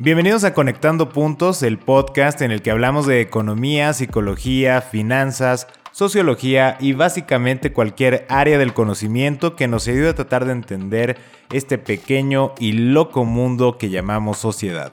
Bienvenidos 0.00 0.42
a 0.42 0.54
Conectando 0.54 1.08
Puntos, 1.10 1.62
el 1.62 1.78
podcast 1.78 2.42
en 2.42 2.50
el 2.50 2.62
que 2.62 2.72
hablamos 2.72 3.06
de 3.06 3.20
economía, 3.20 3.92
psicología, 3.92 4.80
finanzas, 4.80 5.68
sociología 5.92 6.76
y 6.80 6.94
básicamente 6.94 7.72
cualquier 7.72 8.26
área 8.28 8.58
del 8.58 8.74
conocimiento 8.74 9.54
que 9.54 9.68
nos 9.68 9.86
ayude 9.86 10.08
a 10.08 10.14
tratar 10.16 10.46
de 10.46 10.52
entender 10.52 11.16
este 11.52 11.78
pequeño 11.78 12.54
y 12.58 12.72
loco 12.72 13.24
mundo 13.24 13.78
que 13.78 13.88
llamamos 13.88 14.38
sociedad. 14.38 14.92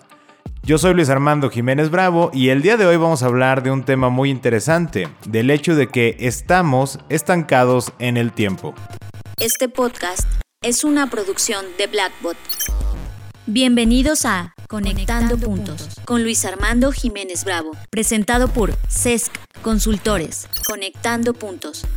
Yo 0.62 0.78
soy 0.78 0.94
Luis 0.94 1.10
Armando 1.10 1.50
Jiménez 1.50 1.90
Bravo 1.90 2.30
y 2.32 2.50
el 2.50 2.62
día 2.62 2.78
de 2.78 2.86
hoy 2.86 2.98
vamos 2.98 3.24
a 3.24 3.26
hablar 3.26 3.64
de 3.64 3.72
un 3.72 3.84
tema 3.84 4.10
muy 4.10 4.30
interesante, 4.30 5.08
del 5.26 5.50
hecho 5.50 5.74
de 5.74 5.88
que 5.88 6.16
estamos 6.20 7.00
estancados 7.10 7.92
en 7.98 8.18
el 8.18 8.32
tiempo. 8.32 8.76
Este 9.40 9.68
podcast 9.68 10.30
es 10.62 10.84
una 10.84 11.10
producción 11.10 11.66
de 11.80 11.88
Blackbot. 11.88 12.38
Bienvenidos 13.48 14.26
a 14.26 14.54
Conectando, 14.68 15.36
Puntos 15.36 15.90
con 16.06 16.22
Luis 16.22 16.46
Armando 16.46 16.92
Jiménez 16.92 17.44
Bravo, 17.44 17.72
presentado 17.90 18.48
por 18.50 18.74
CESC 18.88 19.32
Consultores. 19.64 20.48
Conectando 20.68 21.34
Puntos. 21.34 21.88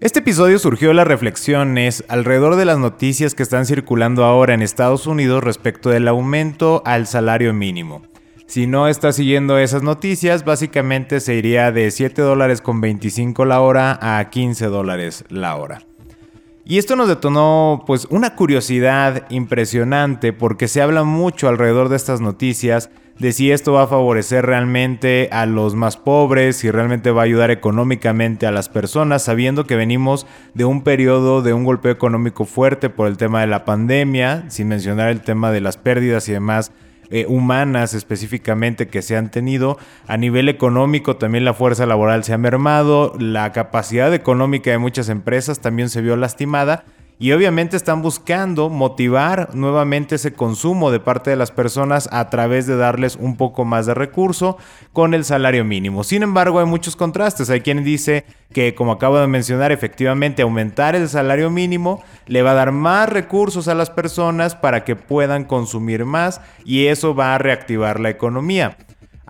Este 0.00 0.18
episodio 0.18 0.58
surgió 0.58 0.88
de 0.88 0.94
las 0.94 1.06
reflexiones 1.06 2.02
alrededor 2.08 2.56
de 2.56 2.64
las 2.64 2.78
noticias 2.78 3.36
que 3.36 3.44
están 3.44 3.66
circulando 3.66 4.24
ahora 4.24 4.52
en 4.52 4.62
Estados 4.62 5.06
Unidos 5.06 5.44
respecto 5.44 5.90
del 5.90 6.08
aumento 6.08 6.82
al 6.84 7.06
salario 7.06 7.54
mínimo. 7.54 8.02
Si 8.46 8.66
no 8.66 8.88
está 8.88 9.12
siguiendo 9.12 9.58
esas 9.58 9.84
noticias, 9.84 10.44
básicamente 10.44 11.20
se 11.20 11.36
iría 11.36 11.70
de 11.70 11.88
7 11.92 12.20
dólares 12.20 12.60
con 12.60 12.80
25 12.80 13.44
la 13.44 13.60
hora 13.60 13.96
a 14.18 14.28
15 14.28 14.66
dólares 14.66 15.24
la 15.28 15.54
hora. 15.54 15.82
Y 16.70 16.78
esto 16.78 16.94
nos 16.94 17.08
detonó 17.08 17.82
pues 17.84 18.06
una 18.10 18.36
curiosidad 18.36 19.26
impresionante 19.28 20.32
porque 20.32 20.68
se 20.68 20.80
habla 20.80 21.02
mucho 21.02 21.48
alrededor 21.48 21.88
de 21.88 21.96
estas 21.96 22.20
noticias 22.20 22.90
de 23.18 23.32
si 23.32 23.50
esto 23.50 23.72
va 23.72 23.82
a 23.82 23.86
favorecer 23.88 24.46
realmente 24.46 25.28
a 25.32 25.46
los 25.46 25.74
más 25.74 25.96
pobres, 25.96 26.58
si 26.58 26.70
realmente 26.70 27.10
va 27.10 27.22
a 27.22 27.24
ayudar 27.24 27.50
económicamente 27.50 28.46
a 28.46 28.52
las 28.52 28.68
personas, 28.68 29.24
sabiendo 29.24 29.66
que 29.66 29.74
venimos 29.74 30.28
de 30.54 30.64
un 30.64 30.84
periodo 30.84 31.42
de 31.42 31.52
un 31.54 31.64
golpe 31.64 31.90
económico 31.90 32.44
fuerte 32.44 32.88
por 32.88 33.08
el 33.08 33.16
tema 33.16 33.40
de 33.40 33.48
la 33.48 33.64
pandemia, 33.64 34.44
sin 34.48 34.68
mencionar 34.68 35.08
el 35.08 35.22
tema 35.22 35.50
de 35.50 35.62
las 35.62 35.76
pérdidas 35.76 36.28
y 36.28 36.32
demás 36.34 36.70
eh, 37.10 37.26
humanas 37.28 37.94
específicamente 37.94 38.88
que 38.88 39.02
se 39.02 39.16
han 39.16 39.30
tenido. 39.30 39.78
A 40.06 40.16
nivel 40.16 40.48
económico 40.48 41.16
también 41.16 41.44
la 41.44 41.54
fuerza 41.54 41.86
laboral 41.86 42.24
se 42.24 42.32
ha 42.32 42.38
mermado, 42.38 43.14
la 43.18 43.52
capacidad 43.52 44.12
económica 44.14 44.70
de 44.70 44.78
muchas 44.78 45.08
empresas 45.08 45.60
también 45.60 45.88
se 45.88 46.02
vio 46.02 46.16
lastimada 46.16 46.84
y 47.20 47.32
obviamente 47.32 47.76
están 47.76 48.00
buscando 48.00 48.70
motivar 48.70 49.54
nuevamente 49.54 50.14
ese 50.14 50.32
consumo 50.32 50.90
de 50.90 51.00
parte 51.00 51.28
de 51.28 51.36
las 51.36 51.50
personas 51.50 52.08
a 52.12 52.30
través 52.30 52.66
de 52.66 52.78
darles 52.78 53.16
un 53.16 53.36
poco 53.36 53.66
más 53.66 53.84
de 53.84 53.92
recurso 53.92 54.56
con 54.94 55.12
el 55.12 55.26
salario 55.26 55.62
mínimo. 55.62 56.02
Sin 56.02 56.22
embargo, 56.22 56.60
hay 56.60 56.66
muchos 56.66 56.96
contrastes. 56.96 57.50
Hay 57.50 57.60
quien 57.60 57.84
dice 57.84 58.24
que, 58.54 58.74
como 58.74 58.92
acabo 58.92 59.18
de 59.18 59.26
mencionar, 59.26 59.70
efectivamente 59.70 60.40
aumentar 60.40 60.96
el 60.96 61.10
salario 61.10 61.50
mínimo 61.50 62.02
le 62.26 62.40
va 62.40 62.52
a 62.52 62.54
dar 62.54 62.72
más 62.72 63.10
recursos 63.10 63.68
a 63.68 63.74
las 63.74 63.90
personas 63.90 64.56
para 64.56 64.82
que 64.84 64.96
puedan 64.96 65.44
consumir 65.44 66.06
más 66.06 66.40
y 66.64 66.86
eso 66.86 67.14
va 67.14 67.34
a 67.34 67.38
reactivar 67.38 68.00
la 68.00 68.08
economía. 68.08 68.78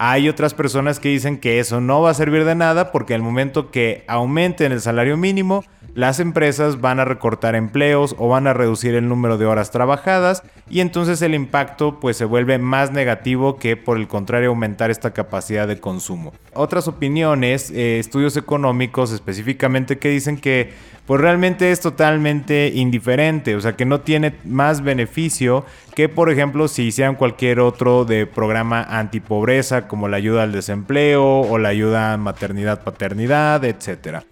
Hay 0.03 0.31
otras 0.31 0.55
personas 0.55 0.99
que 0.99 1.11
dicen 1.11 1.37
que 1.37 1.59
eso 1.61 1.83
no 1.83 2.01
va 2.01 2.09
a 2.09 2.15
servir 2.15 2.47
de 2.47 2.55
nada 2.55 2.91
porque 2.91 3.15
el 3.15 3.21
momento 3.21 3.71
que 3.71 4.03
aumenten 4.07 4.73
el 4.73 4.81
salario 4.81 5.19
mínimo, 5.19 5.63
las 5.93 6.21
empresas 6.21 6.81
van 6.81 7.01
a 7.01 7.05
recortar 7.05 7.55
empleos 7.55 8.17
o 8.17 8.31
van 8.31 8.47
a 8.47 8.55
reducir 8.55 8.95
el 8.95 9.11
número 9.11 9.37
de 9.37 9.45
horas 9.45 9.71
trabajadas 9.71 10.43
y 10.71 10.81
entonces 10.81 11.21
el 11.21 11.35
impacto 11.35 12.01
pues 12.01 12.17
se 12.17 12.25
vuelve 12.25 12.57
más 12.57 12.93
negativo 12.93 13.59
que 13.59 13.77
por 13.77 13.99
el 13.99 14.09
contrario 14.09 14.49
aumentar 14.49 14.91
esta 14.91 15.11
capacidad 15.11 15.69
de 15.69 15.81
consumo. 15.81 16.33
Otras 16.55 16.89
opiniones, 16.89 17.71
eh, 17.71 17.99
estudios 17.99 18.39
económicos 18.39 19.13
específicamente 19.13 19.99
que 19.99 20.09
dicen 20.09 20.39
que 20.39 20.73
pues 21.11 21.21
realmente 21.21 21.73
es 21.73 21.81
totalmente 21.81 22.71
indiferente, 22.73 23.57
o 23.57 23.61
sea 23.61 23.75
que 23.75 23.85
no 23.85 24.03
tiene 24.03 24.33
más 24.45 24.81
beneficio 24.81 25.67
que 25.97 26.09
por 26.09 26.31
ejemplo 26.31 26.69
si 26.69 26.85
hicieran 26.85 27.17
cualquier 27.17 27.59
otro 27.59 28.05
de 28.05 28.27
programa 28.27 28.85
antipobreza 28.85 29.89
como 29.89 30.07
la 30.07 30.19
ayuda 30.19 30.45
al 30.45 30.53
desempleo 30.53 31.41
o 31.41 31.59
la 31.59 31.71
ayuda 31.71 32.13
a 32.13 32.17
maternidad 32.17 32.85
paternidad, 32.85 33.65
etcétera. 33.65 34.23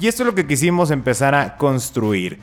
Y 0.00 0.08
esto 0.08 0.24
es 0.24 0.26
lo 0.26 0.34
que 0.34 0.48
quisimos 0.48 0.90
empezar 0.90 1.36
a 1.36 1.56
construir. 1.56 2.40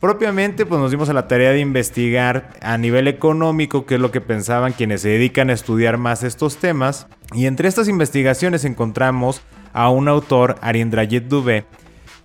Propiamente, 0.00 0.64
pues 0.64 0.80
nos 0.80 0.90
dimos 0.90 1.10
a 1.10 1.12
la 1.12 1.28
tarea 1.28 1.50
de 1.50 1.60
investigar 1.60 2.54
a 2.62 2.78
nivel 2.78 3.08
económico 3.08 3.84
qué 3.84 3.96
es 3.96 4.00
lo 4.00 4.10
que 4.10 4.22
pensaban 4.22 4.72
quienes 4.72 5.02
se 5.02 5.10
dedican 5.10 5.50
a 5.50 5.52
estudiar 5.52 5.98
más 5.98 6.22
estos 6.22 6.56
temas. 6.56 7.08
Y 7.34 7.44
entre 7.44 7.68
estas 7.68 7.88
investigaciones 7.88 8.64
encontramos 8.64 9.42
a 9.74 9.90
un 9.90 10.08
autor, 10.08 10.56
Arindrajit 10.62 11.24
Dubé, 11.24 11.66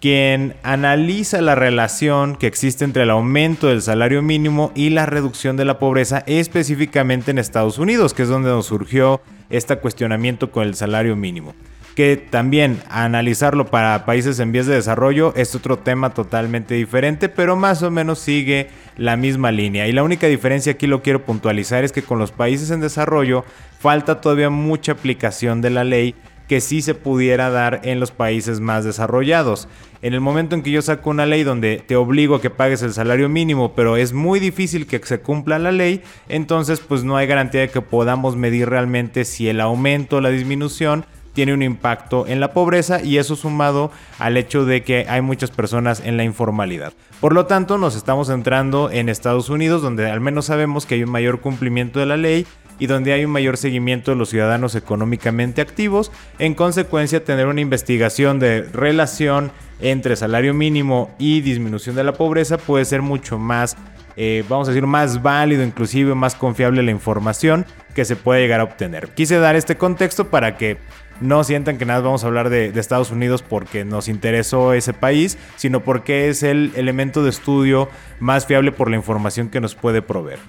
quien 0.04 0.58
analiza 0.64 1.40
la 1.40 1.56
relación 1.56 2.36
que 2.36 2.46
existe 2.46 2.84
entre 2.84 3.04
el 3.04 3.10
aumento 3.10 3.70
del 3.70 3.82
salario 3.82 4.22
mínimo 4.22 4.74
y 4.76 4.90
la 4.90 5.06
reducción 5.06 5.56
de 5.56 5.64
la 5.64 5.80
pobreza, 5.80 6.26
específicamente 6.28 7.32
en 7.32 7.38
Estados 7.38 7.78
Unidos, 7.78 8.14
que 8.14 8.24
es 8.24 8.28
donde 8.28 8.50
nos 8.50 8.66
surgió 8.66 9.22
este 9.50 9.78
cuestionamiento 9.78 10.52
con 10.52 10.68
el 10.68 10.76
salario 10.76 11.16
mínimo 11.16 11.56
que 11.96 12.18
también 12.18 12.82
analizarlo 12.90 13.68
para 13.68 14.04
países 14.04 14.40
en 14.40 14.52
vías 14.52 14.66
de 14.66 14.74
desarrollo 14.74 15.32
es 15.36 15.54
otro 15.54 15.78
tema 15.78 16.12
totalmente 16.12 16.74
diferente, 16.74 17.30
pero 17.30 17.56
más 17.56 17.84
o 17.84 17.92
menos 17.92 18.18
sigue 18.18 18.70
la 18.98 19.16
misma 19.16 19.52
línea. 19.52 19.88
Y 19.88 19.92
la 19.92 20.02
única 20.02 20.26
diferencia 20.26 20.72
aquí 20.74 20.88
lo 20.88 21.04
quiero 21.04 21.24
puntualizar 21.24 21.84
es 21.84 21.92
que 21.92 22.02
con 22.02 22.18
los 22.18 22.32
países 22.32 22.72
en 22.72 22.82
desarrollo 22.82 23.46
falta 23.80 24.22
todavía 24.22 24.50
mucha 24.50 24.94
aplicación 24.94 25.62
de 25.62 25.70
la 25.70 25.84
ley 25.84 26.16
que 26.48 26.62
sí 26.62 26.82
se 26.82 26.96
pudiera 26.96 27.50
dar 27.50 27.82
en 27.84 28.00
los 28.00 28.12
países 28.12 28.60
más 28.60 28.84
desarrollados. 28.84 29.68
En 30.02 30.14
el 30.14 30.22
momento 30.22 30.56
en 30.56 30.64
que 30.64 30.72
yo 30.72 30.82
saco 30.82 31.10
una 31.10 31.26
ley 31.26 31.44
donde 31.44 31.84
te 31.86 31.96
obligo 31.96 32.36
a 32.36 32.42
que 32.42 32.50
pagues 32.50 32.82
el 32.82 32.94
salario 32.94 33.30
mínimo, 33.30 33.74
pero 33.74 33.96
es 33.96 34.14
muy 34.14 34.40
difícil 34.40 34.86
que 34.86 35.00
se 35.00 35.22
cumpla 35.22 35.60
la 35.60 35.72
ley, 35.72 36.04
entonces 36.28 36.80
pues 36.82 37.04
no 37.04 37.16
hay 37.16 37.28
garantía 37.28 37.62
de 37.62 37.70
que 37.70 37.82
podamos 37.82 38.36
medir 38.36 38.70
realmente 38.70 39.24
si 39.24 39.48
el 39.48 39.62
aumento 39.62 40.18
o 40.18 40.22
la 40.22 40.30
disminución 40.30 41.06
tiene 41.34 41.54
un 41.54 41.64
impacto 41.64 42.28
en 42.28 42.40
la 42.40 42.54
pobreza 42.54 43.02
y 43.02 43.18
eso 43.18 43.36
sumado 43.36 43.92
al 44.20 44.38
hecho 44.38 44.66
de 44.66 44.84
que 44.84 45.06
hay 45.10 45.22
muchas 45.22 45.52
personas 45.52 46.02
en 46.06 46.16
la 46.18 46.24
informalidad. 46.24 46.94
Por 47.20 47.34
lo 47.34 47.46
tanto, 47.46 47.78
nos 47.78 47.96
estamos 47.96 48.28
centrando 48.28 48.92
en 48.92 49.10
Estados 49.10 49.50
Unidos, 49.50 49.82
donde 49.82 50.10
al 50.10 50.22
menos 50.22 50.46
sabemos 50.46 50.86
que 50.86 50.96
hay 50.96 51.04
un 51.04 51.12
mayor 51.12 51.42
cumplimiento 51.42 52.00
de 52.00 52.06
la 52.06 52.18
ley 52.18 52.46
y 52.80 52.88
donde 52.88 53.14
hay 53.14 53.26
un 53.26 53.32
mayor 53.32 53.58
seguimiento 53.58 54.12
de 54.12 54.18
los 54.18 54.30
ciudadanos 54.30 54.76
económicamente 54.76 55.62
activos. 55.62 56.12
En 56.40 56.54
consecuencia, 56.54 57.24
tener 57.24 57.48
una 57.48 57.62
investigación 57.62 58.40
de 58.40 58.64
relación 58.64 59.52
entre 59.80 60.16
salario 60.16 60.54
mínimo 60.54 61.14
y 61.20 61.42
disminución 61.42 61.96
de 61.96 62.04
la 62.04 62.14
pobreza 62.14 62.58
puede 62.58 62.86
ser 62.86 63.02
mucho 63.02 63.38
más, 63.38 63.76
eh, 64.16 64.44
vamos 64.48 64.68
a 64.68 64.72
decir, 64.72 64.88
más 64.88 65.22
válido, 65.22 65.64
inclusive 65.64 66.16
más 66.16 66.36
confiable 66.36 66.84
la 66.84 66.92
información 66.92 67.66
que 67.94 68.06
se 68.06 68.16
puede 68.16 68.42
llegar 68.42 68.60
a 68.60 68.64
obtener. 68.64 69.10
Quise 69.10 69.38
dar 69.38 69.56
este 69.56 69.76
contexto 69.76 70.30
para 70.30 70.58
que 70.58 70.78
no 71.22 71.44
sientan 71.44 71.78
que 71.78 71.86
nada 71.86 72.02
vamos 72.02 72.24
a 72.24 72.28
hablar 72.28 72.50
de, 72.50 72.68
Estados 72.80 73.12
Unidos 73.12 73.44
porque 73.44 73.86
nos 73.86 74.08
interesó 74.08 74.74
ese 74.74 74.94
país, 74.94 75.38
sino 75.56 75.82
porque 75.82 76.30
es 76.30 76.44
el 76.44 76.72
elemento 76.76 77.24
de 77.24 77.30
estudio 77.30 77.90
más 78.20 78.46
fiable 78.46 78.72
por 78.72 78.90
la 78.90 78.98
información 78.98 79.50
que 79.50 79.62
nos 79.62 79.76
puede 79.76 80.02
proveer. 80.02 80.40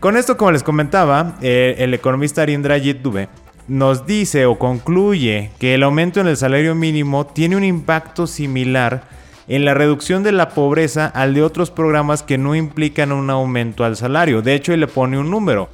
Con 0.00 0.16
esto, 0.16 0.38
como 0.38 0.50
les 0.50 0.62
comentaba, 0.62 1.36
eh, 1.42 1.74
el 1.76 1.92
economista 1.92 2.40
Arindrajit 2.40 3.02
Dubé 3.02 3.28
nos 3.68 4.06
dice 4.06 4.46
o 4.46 4.58
concluye 4.58 5.50
que 5.58 5.74
el 5.74 5.82
aumento 5.82 6.20
en 6.20 6.26
el 6.26 6.38
salario 6.38 6.74
mínimo 6.74 7.26
tiene 7.26 7.54
un 7.54 7.64
impacto 7.64 8.26
similar 8.26 9.02
en 9.46 9.66
la 9.66 9.74
reducción 9.74 10.22
de 10.22 10.32
la 10.32 10.48
pobreza 10.48 11.04
al 11.04 11.34
de 11.34 11.42
otros 11.42 11.70
programas 11.70 12.22
que 12.22 12.38
no 12.38 12.54
implican 12.54 13.12
un 13.12 13.28
aumento 13.28 13.84
al 13.84 13.94
salario. 13.94 14.40
De 14.40 14.54
hecho, 14.54 14.72
él 14.72 14.80
le 14.80 14.86
pone 14.86 15.18
un 15.18 15.30
número 15.30 15.68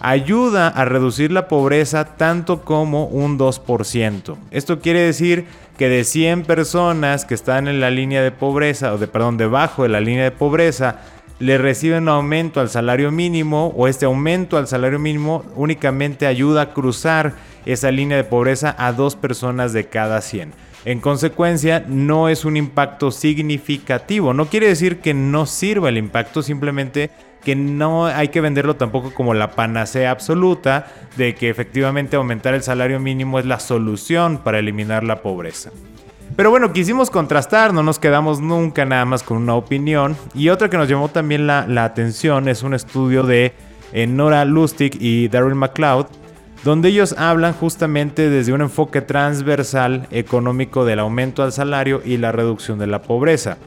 ayuda 0.00 0.68
a 0.68 0.84
reducir 0.84 1.30
la 1.30 1.46
pobreza 1.46 2.16
tanto 2.16 2.62
como 2.62 3.04
un 3.04 3.38
2%. 3.38 4.36
Esto 4.50 4.80
quiere 4.80 5.00
decir 5.00 5.44
que 5.78 5.88
de 5.88 6.04
100 6.04 6.44
personas 6.44 7.24
que 7.24 7.34
están 7.34 7.68
en 7.68 7.80
la 7.80 7.90
línea 7.90 8.22
de 8.22 8.32
pobreza, 8.32 8.94
o 8.94 8.98
de 8.98 9.06
perdón, 9.06 9.36
debajo 9.36 9.82
de 9.82 9.90
la 9.90 10.00
línea 10.00 10.24
de 10.24 10.30
pobreza, 10.30 11.00
le 11.40 11.56
reciben 11.56 12.04
un 12.04 12.10
aumento 12.10 12.60
al 12.60 12.68
salario 12.68 13.10
mínimo 13.10 13.72
o 13.76 13.88
este 13.88 14.04
aumento 14.04 14.58
al 14.58 14.68
salario 14.68 14.98
mínimo 14.98 15.42
únicamente 15.56 16.26
ayuda 16.26 16.62
a 16.62 16.72
cruzar 16.74 17.34
esa 17.64 17.90
línea 17.90 18.18
de 18.18 18.24
pobreza 18.24 18.76
a 18.78 18.92
dos 18.92 19.16
personas 19.16 19.72
de 19.72 19.86
cada 19.86 20.20
100. 20.20 20.52
En 20.84 21.00
consecuencia, 21.00 21.84
no 21.88 22.28
es 22.28 22.44
un 22.44 22.56
impacto 22.56 23.10
significativo. 23.10 24.32
No 24.34 24.46
quiere 24.46 24.68
decir 24.68 25.00
que 25.00 25.14
no 25.14 25.46
sirva 25.46 25.88
el 25.88 25.98
impacto, 25.98 26.42
simplemente 26.42 27.10
que 27.42 27.56
no 27.56 28.06
hay 28.06 28.28
que 28.28 28.42
venderlo 28.42 28.76
tampoco 28.76 29.14
como 29.14 29.32
la 29.32 29.52
panacea 29.52 30.10
absoluta 30.10 30.86
de 31.16 31.34
que 31.34 31.48
efectivamente 31.48 32.16
aumentar 32.16 32.52
el 32.52 32.62
salario 32.62 33.00
mínimo 33.00 33.38
es 33.38 33.46
la 33.46 33.60
solución 33.60 34.38
para 34.38 34.58
eliminar 34.58 35.04
la 35.04 35.22
pobreza. 35.22 35.70
Pero 36.36 36.50
bueno, 36.50 36.72
quisimos 36.72 37.10
contrastar, 37.10 37.74
no 37.74 37.82
nos 37.82 37.98
quedamos 37.98 38.40
nunca 38.40 38.84
nada 38.84 39.04
más 39.04 39.22
con 39.22 39.36
una 39.36 39.54
opinión. 39.54 40.16
Y 40.34 40.48
otra 40.48 40.70
que 40.70 40.76
nos 40.76 40.88
llamó 40.88 41.08
también 41.08 41.46
la, 41.46 41.84
atención 41.84 42.48
es 42.48 42.62
un 42.62 42.74
estudio 42.74 43.24
de 43.24 43.52
en 43.92 44.16
Nora 44.16 44.44
Lustig 44.44 44.96
y 45.00 45.28
Daryl 45.28 45.54
McLeod, 45.54 46.06
donde 46.64 46.90
ellos 46.90 47.14
hablan 47.18 47.52
justamente 47.54 48.30
desde 48.30 48.52
un 48.52 48.60
enfoque 48.60 49.00
transversal 49.00 50.06
económico 50.10 50.84
del 50.84 51.00
aumento 51.00 51.42
al 51.42 51.52
salario 51.52 52.00
y 52.04 52.16
la 52.16 52.32
reducción 52.32 52.78
de 52.78 52.86
la 52.86 53.02
pobreza. 53.02 53.58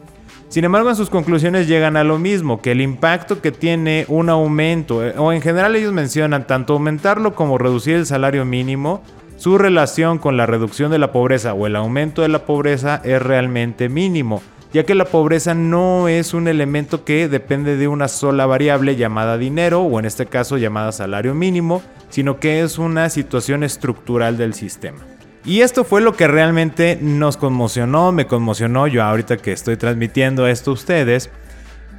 Sin 0.54 0.66
embargo, 0.66 0.90
en 0.92 0.96
sus 0.96 1.10
conclusiones 1.10 1.68
llegan 1.68 1.98
a 1.98 2.04
lo 2.04 2.20
mismo, 2.20 2.62
que 2.62 2.74
el 2.74 2.82
impacto 2.82 3.42
que 3.42 3.52
tiene 3.52 4.06
un 4.08 4.30
aumento, 4.30 5.04
eh, 5.04 5.16
o 5.18 5.34
en 5.34 5.42
general 5.42 5.76
ellos 5.76 5.92
mencionan 5.92 6.46
tanto 6.46 6.74
aumentarlo 6.74 7.34
como 7.34 7.58
reducir 7.58 7.96
el 7.96 8.06
salario 8.06 8.46
mínimo, 8.46 9.02
su 9.44 9.58
relación 9.58 10.20
con 10.20 10.38
la 10.38 10.46
reducción 10.46 10.90
de 10.90 11.00
la 11.00 11.12
pobreza 11.12 11.54
o 11.54 11.68
el 11.68 11.76
aumento 11.76 12.22
de 12.22 12.30
la 12.30 12.46
pobreza 12.46 13.02
es 13.04 13.22
realmente 13.22 13.90
mínimo, 13.90 14.42
ya 14.72 14.86
que 14.86 14.96
la 14.96 15.04
pobreza 15.04 15.54
no 15.54 16.08
es 16.08 16.34
un 16.34 16.48
elemento 16.48 17.04
que 17.04 17.28
depende 17.28 17.76
de 17.76 17.90
una 17.90 18.08
sola 18.08 18.46
variable 18.46 18.96
llamada 18.96 19.38
dinero, 19.38 19.82
o 19.82 20.00
en 20.00 20.06
este 20.06 20.28
caso 20.28 20.58
llamada 20.58 20.94
salario 20.94 21.36
mínimo, 21.36 21.84
sino 22.08 22.40
que 22.40 22.62
es 22.62 22.78
una 22.78 23.10
situación 23.10 23.66
estructural 23.66 24.38
del 24.38 24.54
sistema. 24.54 25.00
Y 25.44 25.60
esto 25.60 25.84
fue 25.84 26.00
lo 26.00 26.14
que 26.14 26.30
realmente 26.30 26.98
nos 27.02 27.36
conmocionó, 27.36 28.14
me 28.14 28.28
conmocionó 28.28 28.88
yo 28.88 29.04
ahorita 29.04 29.36
que 29.36 29.52
estoy 29.52 29.76
transmitiendo 29.76 30.48
esto 30.48 30.72
a 30.72 30.76
ustedes. 30.76 31.30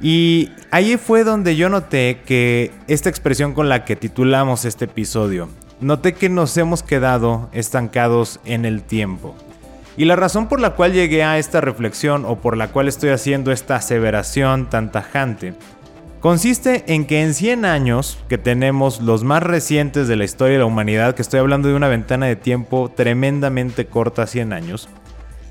Y 0.01 0.49
ahí 0.71 0.97
fue 0.97 1.23
donde 1.23 1.55
yo 1.55 1.69
noté 1.69 2.21
que 2.25 2.71
esta 2.87 3.09
expresión 3.09 3.53
con 3.53 3.69
la 3.69 3.85
que 3.85 3.95
titulamos 3.95 4.65
este 4.65 4.85
episodio, 4.85 5.47
noté 5.85 6.13
que 6.13 6.29
nos 6.29 6.57
hemos 6.57 6.83
quedado 6.83 7.49
estancados 7.53 8.39
en 8.43 8.65
el 8.65 8.81
tiempo. 8.81 9.35
Y 9.97 10.05
la 10.05 10.15
razón 10.15 10.47
por 10.47 10.59
la 10.59 10.71
cual 10.71 10.93
llegué 10.93 11.23
a 11.23 11.37
esta 11.37 11.61
reflexión 11.61 12.25
o 12.25 12.37
por 12.37 12.57
la 12.57 12.69
cual 12.69 12.87
estoy 12.87 13.11
haciendo 13.11 13.51
esta 13.51 13.75
aseveración 13.77 14.69
tan 14.69 14.91
tajante 14.91 15.53
consiste 16.25 16.83
en 16.87 17.05
que 17.05 17.21
en 17.21 17.35
100 17.35 17.65
años, 17.65 18.17
que 18.27 18.39
tenemos 18.39 18.99
los 18.99 19.23
más 19.23 19.43
recientes 19.43 20.07
de 20.07 20.15
la 20.15 20.23
historia 20.23 20.53
de 20.53 20.59
la 20.59 20.65
humanidad, 20.65 21.13
que 21.13 21.21
estoy 21.21 21.39
hablando 21.39 21.67
de 21.67 21.75
una 21.75 21.87
ventana 21.87 22.25
de 22.25 22.35
tiempo 22.35 22.91
tremendamente 22.95 23.85
corta, 23.85 24.25
100 24.25 24.51
años, 24.51 24.89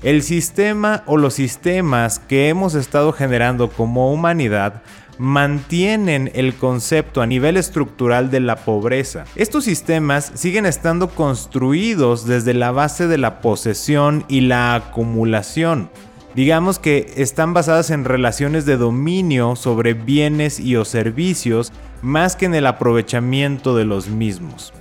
el 0.03 0.21
sistema 0.21 1.03
o 1.05 1.15
los 1.15 1.35
sistemas 1.35 2.19
que 2.19 2.49
hemos 2.49 2.75
estado 2.75 3.13
generando 3.13 3.69
como 3.69 4.11
humanidad 4.11 4.81
mantienen 5.17 6.31
el 6.33 6.55
concepto 6.55 7.21
a 7.21 7.27
nivel 7.27 7.57
estructural 7.57 8.31
de 8.31 8.39
la 8.39 8.57
pobreza. 8.57 9.25
Estos 9.35 9.63
sistemas 9.63 10.31
siguen 10.35 10.65
estando 10.65 11.09
construidos 11.09 12.25
desde 12.25 12.53
la 12.53 12.71
base 12.71 13.07
de 13.07 13.17
la 13.17 13.41
posesión 13.41 14.25
y 14.27 14.41
la 14.41 14.75
acumulación 14.75 15.89
digamos 16.35 16.79
que 16.79 17.13
están 17.15 17.53
basadas 17.53 17.89
en 17.89 18.03
relaciones 18.03 18.65
de 18.65 18.75
dominio 18.75 19.55
sobre 19.55 19.93
bienes 19.93 20.59
y 20.59 20.75
o 20.75 20.83
servicios 20.83 21.71
más 22.01 22.35
que 22.35 22.45
en 22.45 22.55
el 22.55 22.67
aprovechamiento 22.67 23.75
de 23.75 23.85
los 23.85 24.09
mismos. 24.09 24.73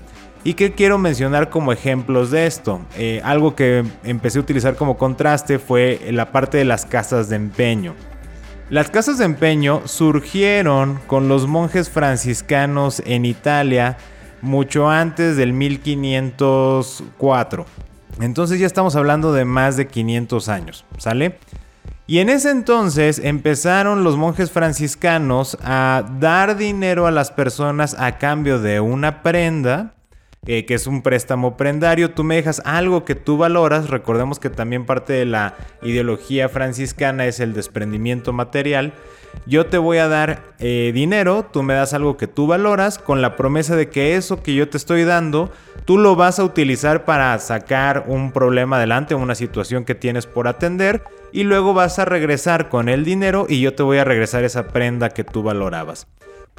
¿Y 0.42 0.54
qué 0.54 0.72
quiero 0.72 0.98
mencionar 0.98 1.48
como 1.48 1.72
ejemplos 1.72 2.30
de 2.30 2.46
esto? 2.46 2.80
Eh, 2.98 3.22
algo 3.24 3.54
que 3.54 3.84
empecé 4.02 4.38
a 4.38 4.42
utilizar 4.42 4.76
como 4.76 4.98
contraste 4.98 5.58
fue 5.58 6.00
la 6.10 6.32
parte 6.32 6.58
de 6.58 6.66
las 6.66 6.84
casas 6.84 7.30
de 7.30 7.36
empeño. 7.36 7.94
Las 8.70 8.90
casas 8.90 9.18
de 9.18 9.26
empeño 9.26 9.82
surgieron 9.84 10.98
con 11.06 11.28
los 11.28 11.46
monjes 11.46 11.90
franciscanos 11.90 13.02
en 13.04 13.26
Italia 13.26 13.98
mucho 14.40 14.88
antes 14.88 15.36
del 15.36 15.52
1504. 15.52 17.66
Entonces 18.20 18.58
ya 18.58 18.66
estamos 18.66 18.96
hablando 18.96 19.34
de 19.34 19.44
más 19.44 19.76
de 19.76 19.86
500 19.86 20.48
años, 20.48 20.84
¿sale? 20.98 21.38
Y 22.06 22.18
en 22.18 22.28
ese 22.28 22.50
entonces 22.50 23.18
empezaron 23.18 24.04
los 24.04 24.16
monjes 24.16 24.50
franciscanos 24.50 25.56
a 25.62 26.04
dar 26.20 26.56
dinero 26.56 27.06
a 27.06 27.10
las 27.10 27.30
personas 27.30 27.96
a 27.98 28.18
cambio 28.18 28.60
de 28.60 28.80
una 28.80 29.22
prenda, 29.22 29.93
eh, 30.46 30.66
que 30.66 30.74
es 30.74 30.86
un 30.86 31.02
préstamo 31.02 31.56
prendario. 31.56 32.10
Tú 32.10 32.24
me 32.24 32.36
dejas 32.36 32.62
algo 32.64 33.04
que 33.04 33.14
tú 33.14 33.36
valoras. 33.36 33.90
Recordemos 33.90 34.38
que 34.38 34.50
también 34.50 34.86
parte 34.86 35.12
de 35.12 35.24
la 35.24 35.54
ideología 35.82 36.48
franciscana 36.48 37.26
es 37.26 37.40
el 37.40 37.52
desprendimiento 37.52 38.32
material. 38.32 38.92
Yo 39.46 39.66
te 39.66 39.78
voy 39.78 39.98
a 39.98 40.08
dar 40.08 40.42
eh, 40.60 40.92
dinero, 40.94 41.44
tú 41.52 41.64
me 41.64 41.74
das 41.74 41.92
algo 41.92 42.16
que 42.16 42.28
tú 42.28 42.46
valoras 42.46 42.98
con 42.98 43.20
la 43.20 43.34
promesa 43.34 43.74
de 43.74 43.88
que 43.88 44.14
eso 44.14 44.42
que 44.42 44.54
yo 44.54 44.68
te 44.68 44.76
estoy 44.76 45.02
dando 45.02 45.50
tú 45.84 45.98
lo 45.98 46.16
vas 46.16 46.38
a 46.38 46.44
utilizar 46.44 47.04
para 47.04 47.38
sacar 47.38 48.04
un 48.06 48.32
problema 48.32 48.76
adelante, 48.76 49.14
una 49.14 49.34
situación 49.34 49.84
que 49.84 49.94
tienes 49.94 50.26
por 50.26 50.48
atender 50.48 51.04
y 51.32 51.44
luego 51.44 51.74
vas 51.74 51.98
a 51.98 52.04
regresar 52.04 52.68
con 52.68 52.88
el 52.88 53.04
dinero 53.04 53.46
y 53.48 53.60
yo 53.60 53.74
te 53.74 53.82
voy 53.82 53.98
a 53.98 54.04
regresar 54.04 54.44
esa 54.44 54.68
prenda 54.68 55.10
que 55.10 55.24
tú 55.24 55.42
valorabas. 55.42 56.06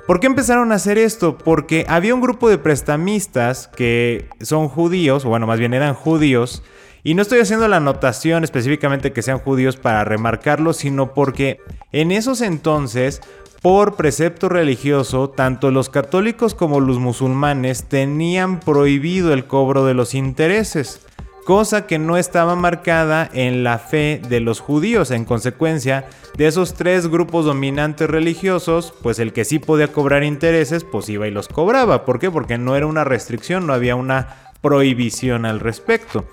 ¿Por 0.07 0.19
qué 0.19 0.27
empezaron 0.27 0.71
a 0.71 0.75
hacer 0.75 0.97
esto? 0.97 1.37
Porque 1.37 1.85
había 1.89 2.13
un 2.13 2.21
grupo 2.21 2.47
de 2.47 2.59
prestamistas 2.59 3.67
que 3.67 4.29
son 4.41 4.67
judíos, 4.67 5.25
o 5.25 5.29
bueno, 5.29 5.47
más 5.47 5.57
bien 5.57 5.73
eran 5.73 5.95
judíos, 5.95 6.61
y 7.03 7.13
no 7.15 7.21
estoy 7.21 7.39
haciendo 7.39 7.67
la 7.67 7.77
anotación 7.77 8.43
específicamente 8.43 9.13
que 9.13 9.21
sean 9.21 9.39
judíos 9.39 9.77
para 9.77 10.03
remarcarlo, 10.03 10.73
sino 10.73 11.13
porque 11.13 11.59
en 11.91 12.11
esos 12.11 12.41
entonces 12.41 13.21
por 13.65 13.95
precepto 13.95 14.47
religioso, 14.47 15.31
tanto 15.31 15.71
los 15.71 15.89
católicos 15.89 16.53
como 16.53 16.79
los 16.79 16.99
musulmanes 16.99 17.85
tenían 17.85 18.59
prohibido 18.59 19.33
el 19.33 19.45
cobro 19.45 19.85
de 19.85 19.95
los 19.95 20.13
intereses, 20.13 21.01
cosa 21.45 21.85
que 21.85 21.99
no 21.99 22.17
estaba 22.17 22.55
marcada 22.55 23.29
en 23.31 23.63
la 23.63 23.77
fe 23.77 24.19
de 24.27 24.41
los 24.41 24.59
judíos. 24.59 25.11
En 25.11 25.23
consecuencia, 25.23 26.09
de 26.35 26.47
esos 26.47 26.73
tres 26.73 27.07
grupos 27.07 27.45
dominantes 27.45 28.09
religiosos, 28.09 28.93
pues 29.01 29.19
el 29.19 29.31
que 29.31 29.45
sí 29.45 29.59
podía 29.59 29.93
cobrar 29.93 30.23
intereses, 30.23 30.83
pues 30.83 31.07
iba 31.07 31.27
y 31.27 31.31
los 31.31 31.47
cobraba. 31.47 32.03
¿Por 32.03 32.19
qué? 32.19 32.29
Porque 32.31 32.57
no 32.57 32.75
era 32.75 32.87
una 32.87 33.03
restricción, 33.03 33.67
no 33.67 33.73
había 33.73 33.95
una 33.95 34.51
prohibición 34.61 35.45
al 35.45 35.59
respecto. 35.59 36.25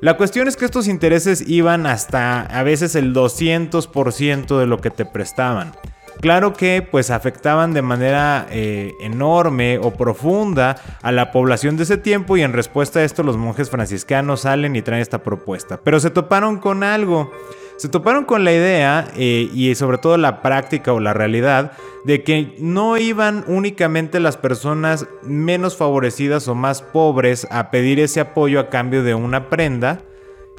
La 0.00 0.16
cuestión 0.16 0.46
es 0.46 0.56
que 0.56 0.64
estos 0.64 0.86
intereses 0.86 1.46
iban 1.48 1.86
hasta 1.86 2.42
a 2.42 2.62
veces 2.62 2.94
el 2.94 3.12
200% 3.12 4.58
de 4.58 4.66
lo 4.66 4.80
que 4.80 4.90
te 4.90 5.04
prestaban. 5.04 5.72
Claro 6.20 6.52
que 6.52 6.86
pues 6.88 7.10
afectaban 7.10 7.74
de 7.74 7.82
manera 7.82 8.46
eh, 8.50 8.94
enorme 9.00 9.78
o 9.78 9.92
profunda 9.92 10.76
a 11.02 11.12
la 11.12 11.32
población 11.32 11.76
de 11.76 11.82
ese 11.82 11.98
tiempo 11.98 12.36
y 12.36 12.42
en 12.42 12.52
respuesta 12.52 13.00
a 13.00 13.04
esto 13.04 13.22
los 13.22 13.36
monjes 13.36 13.70
franciscanos 13.70 14.40
salen 14.40 14.76
y 14.76 14.82
traen 14.82 15.02
esta 15.02 15.22
propuesta. 15.22 15.80
Pero 15.82 16.00
se 16.00 16.10
toparon 16.10 16.58
con 16.58 16.82
algo. 16.82 17.30
Se 17.76 17.88
toparon 17.88 18.24
con 18.24 18.44
la 18.44 18.52
idea 18.52 19.08
eh, 19.16 19.50
y 19.52 19.74
sobre 19.74 19.98
todo 19.98 20.16
la 20.16 20.42
práctica 20.42 20.92
o 20.92 21.00
la 21.00 21.12
realidad 21.12 21.72
de 22.04 22.22
que 22.22 22.54
no 22.60 22.96
iban 22.96 23.44
únicamente 23.48 24.20
las 24.20 24.36
personas 24.36 25.06
menos 25.24 25.76
favorecidas 25.76 26.46
o 26.46 26.54
más 26.54 26.82
pobres 26.82 27.48
a 27.50 27.70
pedir 27.70 27.98
ese 27.98 28.20
apoyo 28.20 28.60
a 28.60 28.68
cambio 28.68 29.02
de 29.02 29.16
una 29.16 29.50
prenda, 29.50 30.02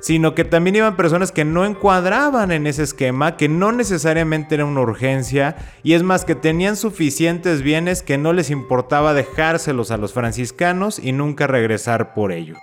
sino 0.06 0.36
que 0.36 0.46
también 0.46 0.76
iban 0.76 0.96
personas 0.96 1.32
que 1.32 1.46
no 1.46 1.66
encuadraban 1.66 2.52
en 2.52 2.68
ese 2.68 2.84
esquema, 2.84 3.38
que 3.38 3.50
no 3.50 3.72
necesariamente 3.72 4.54
era 4.54 4.64
una 4.64 4.82
urgencia, 4.82 5.56
y 5.82 5.94
es 5.94 6.04
más 6.04 6.26
que 6.26 6.36
tenían 6.36 6.76
suficientes 6.76 7.64
bienes 7.64 8.04
que 8.04 8.20
no 8.20 8.32
les 8.32 8.52
importaba 8.52 9.16
dejárselos 9.16 9.90
a 9.90 9.98
los 9.98 10.14
franciscanos 10.14 11.00
y 11.00 11.12
nunca 11.12 11.48
regresar 11.48 12.14
por 12.14 12.32
ello. 12.32 12.56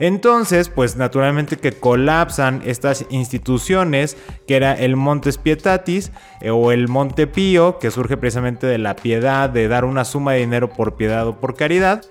Entonces, 0.00 0.68
pues 0.68 0.96
naturalmente 0.96 1.58
que 1.58 1.70
colapsan 1.70 2.60
estas 2.64 3.06
instituciones, 3.10 4.16
que 4.48 4.56
era 4.56 4.72
el 4.72 4.96
Montes 4.96 5.38
Pietatis 5.38 6.10
eh, 6.40 6.50
o 6.50 6.72
el 6.72 6.88
Monte 6.88 7.28
Pío, 7.28 7.78
que 7.78 7.92
surge 7.92 8.16
precisamente 8.16 8.66
de 8.66 8.78
la 8.78 8.96
piedad, 8.96 9.48
de 9.48 9.68
dar 9.68 9.84
una 9.84 10.04
suma 10.04 10.32
de 10.32 10.40
dinero 10.40 10.70
por 10.70 10.96
piedad 10.96 11.28
o 11.28 11.38
por 11.38 11.54
caridad, 11.54 12.02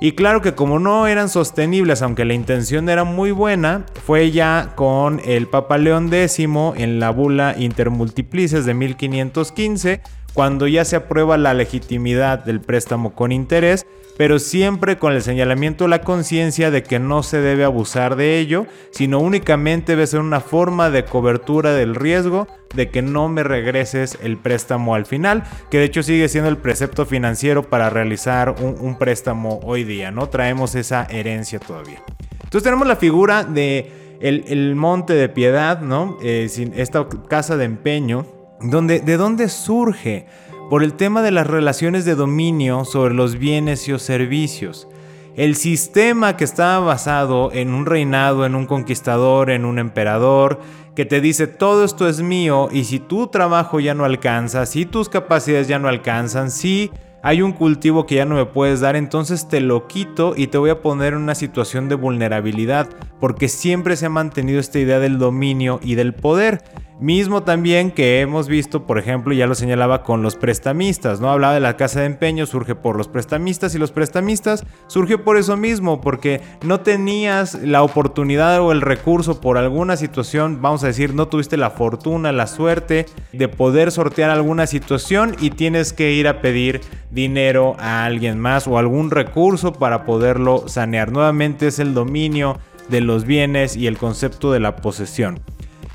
y 0.00 0.12
claro 0.12 0.42
que 0.42 0.54
como 0.54 0.78
no 0.78 1.06
eran 1.06 1.28
sostenibles, 1.28 2.02
aunque 2.02 2.24
la 2.24 2.34
intención 2.34 2.88
era 2.88 3.04
muy 3.04 3.32
buena, 3.32 3.84
fue 4.06 4.30
ya 4.30 4.72
con 4.76 5.20
el 5.24 5.48
Papa 5.48 5.76
León 5.76 6.12
X 6.12 6.38
en 6.38 7.00
la 7.00 7.10
bula 7.10 7.56
Intermultiplices 7.58 8.64
de 8.64 8.74
1515, 8.74 10.00
cuando 10.38 10.68
ya 10.68 10.84
se 10.84 10.94
aprueba 10.94 11.36
la 11.36 11.52
legitimidad 11.52 12.44
del 12.44 12.60
préstamo 12.60 13.12
con 13.12 13.32
interés, 13.32 13.88
pero 14.16 14.38
siempre 14.38 14.96
con 14.96 15.12
el 15.12 15.20
señalamiento 15.20 15.82
de 15.82 15.90
la 15.90 16.02
conciencia 16.02 16.70
de 16.70 16.84
que 16.84 17.00
no 17.00 17.24
se 17.24 17.40
debe 17.40 17.64
abusar 17.64 18.14
de 18.14 18.38
ello, 18.38 18.68
sino 18.92 19.18
únicamente 19.18 19.96
debe 19.96 20.06
ser 20.06 20.20
una 20.20 20.38
forma 20.38 20.90
de 20.90 21.04
cobertura 21.04 21.72
del 21.72 21.96
riesgo 21.96 22.46
de 22.72 22.88
que 22.88 23.02
no 23.02 23.28
me 23.28 23.42
regreses 23.42 24.16
el 24.22 24.36
préstamo 24.36 24.94
al 24.94 25.06
final, 25.06 25.42
que 25.72 25.78
de 25.78 25.86
hecho 25.86 26.04
sigue 26.04 26.28
siendo 26.28 26.48
el 26.48 26.58
precepto 26.58 27.04
financiero 27.04 27.64
para 27.64 27.90
realizar 27.90 28.54
un, 28.60 28.96
préstamo 28.96 29.58
hoy 29.64 29.82
día, 29.82 30.12
¿no? 30.12 30.28
Traemos 30.28 30.76
esa 30.76 31.04
herencia 31.10 31.58
todavía. 31.58 32.00
Entonces 32.44 32.62
tenemos 32.62 32.86
la 32.86 32.94
figura 32.94 33.42
de 33.42 34.18
el, 34.20 34.76
monte 34.76 35.14
de 35.14 35.28
piedad, 35.28 35.80
¿no? 35.80 36.16
Eh, 36.22 36.48
esta 36.76 37.08
casa 37.28 37.56
de 37.56 37.64
empeño, 37.64 38.37
donde, 38.60 39.00
¿de 39.00 39.16
dónde 39.16 39.48
surge? 39.48 40.26
por 40.68 40.82
el 40.82 40.94
tema 40.94 41.22
de 41.22 41.30
las 41.30 41.46
relaciones 41.46 42.04
de 42.04 42.14
dominio 42.14 42.84
sobre 42.84 43.14
los 43.14 43.38
bienes 43.38 43.88
y 43.88 43.92
los 43.92 44.02
servicios. 44.02 44.86
El 45.34 45.54
sistema 45.54 46.36
que 46.36 46.44
estaba 46.44 46.84
basado 46.84 47.52
en 47.52 47.72
un 47.72 47.86
reinado, 47.86 48.44
en 48.44 48.54
un 48.54 48.66
conquistador, 48.66 49.50
en 49.50 49.64
un 49.64 49.78
emperador, 49.78 50.60
que 50.94 51.06
te 51.06 51.20
dice 51.20 51.46
todo 51.46 51.84
esto 51.84 52.08
es 52.08 52.20
mío 52.20 52.68
y 52.72 52.84
si 52.84 52.98
tu 52.98 53.28
trabajo 53.28 53.78
ya 53.78 53.94
no 53.94 54.04
alcanza, 54.04 54.66
si 54.66 54.84
tus 54.84 55.08
capacidades 55.08 55.68
ya 55.68 55.78
no 55.78 55.88
alcanzan, 55.88 56.50
si 56.50 56.90
hay 57.22 57.40
un 57.40 57.52
cultivo 57.52 58.04
que 58.04 58.16
ya 58.16 58.24
no 58.24 58.34
me 58.34 58.46
puedes 58.46 58.80
dar, 58.80 58.96
entonces 58.96 59.48
te 59.48 59.60
lo 59.60 59.86
quito 59.86 60.34
y 60.36 60.48
te 60.48 60.58
voy 60.58 60.70
a 60.70 60.82
poner 60.82 61.14
en 61.14 61.20
una 61.20 61.36
situación 61.36 61.88
de 61.88 61.94
vulnerabilidad, 61.94 62.88
porque 63.20 63.48
siempre 63.48 63.96
se 63.96 64.06
ha 64.06 64.10
mantenido 64.10 64.58
esta 64.58 64.80
idea 64.80 64.98
del 64.98 65.18
dominio 65.18 65.78
y 65.82 65.94
del 65.94 66.14
poder. 66.14 66.62
Mismo 67.00 67.44
también 67.44 67.92
que 67.92 68.20
hemos 68.20 68.48
visto, 68.48 68.84
por 68.84 68.98
ejemplo, 68.98 69.32
ya 69.32 69.46
lo 69.46 69.54
señalaba 69.54 70.02
con 70.02 70.20
los 70.20 70.34
prestamistas, 70.34 71.20
¿no? 71.20 71.30
Hablaba 71.30 71.54
de 71.54 71.60
la 71.60 71.76
casa 71.76 72.00
de 72.00 72.06
empeño, 72.06 72.44
surge 72.44 72.74
por 72.74 72.96
los 72.96 73.06
prestamistas 73.06 73.72
y 73.76 73.78
los 73.78 73.92
prestamistas 73.92 74.64
surgió 74.88 75.22
por 75.22 75.36
eso 75.36 75.56
mismo, 75.56 76.00
porque 76.00 76.40
no 76.64 76.80
tenías 76.80 77.54
la 77.62 77.84
oportunidad 77.84 78.60
o 78.60 78.72
el 78.72 78.80
recurso 78.80 79.40
por 79.40 79.58
alguna 79.58 79.96
situación, 79.96 80.60
vamos 80.60 80.82
a 80.82 80.88
decir, 80.88 81.14
no 81.14 81.28
tuviste 81.28 81.56
la 81.56 81.70
fortuna, 81.70 82.32
la 82.32 82.48
suerte 82.48 83.06
de 83.32 83.46
poder 83.46 83.92
sortear 83.92 84.30
alguna 84.30 84.66
situación 84.66 85.36
y 85.38 85.50
tienes 85.50 85.92
que 85.92 86.10
ir 86.10 86.26
a 86.26 86.40
pedir 86.40 86.80
dinero 87.12 87.76
a 87.78 88.06
alguien 88.06 88.40
más 88.40 88.66
o 88.66 88.76
algún 88.76 89.12
recurso 89.12 89.72
para 89.72 90.04
poderlo 90.04 90.66
sanear. 90.66 91.12
Nuevamente 91.12 91.68
es 91.68 91.78
el 91.78 91.94
dominio 91.94 92.58
de 92.88 93.02
los 93.02 93.24
bienes 93.24 93.76
y 93.76 93.86
el 93.86 93.98
concepto 93.98 94.50
de 94.50 94.58
la 94.58 94.74
posesión. 94.74 95.38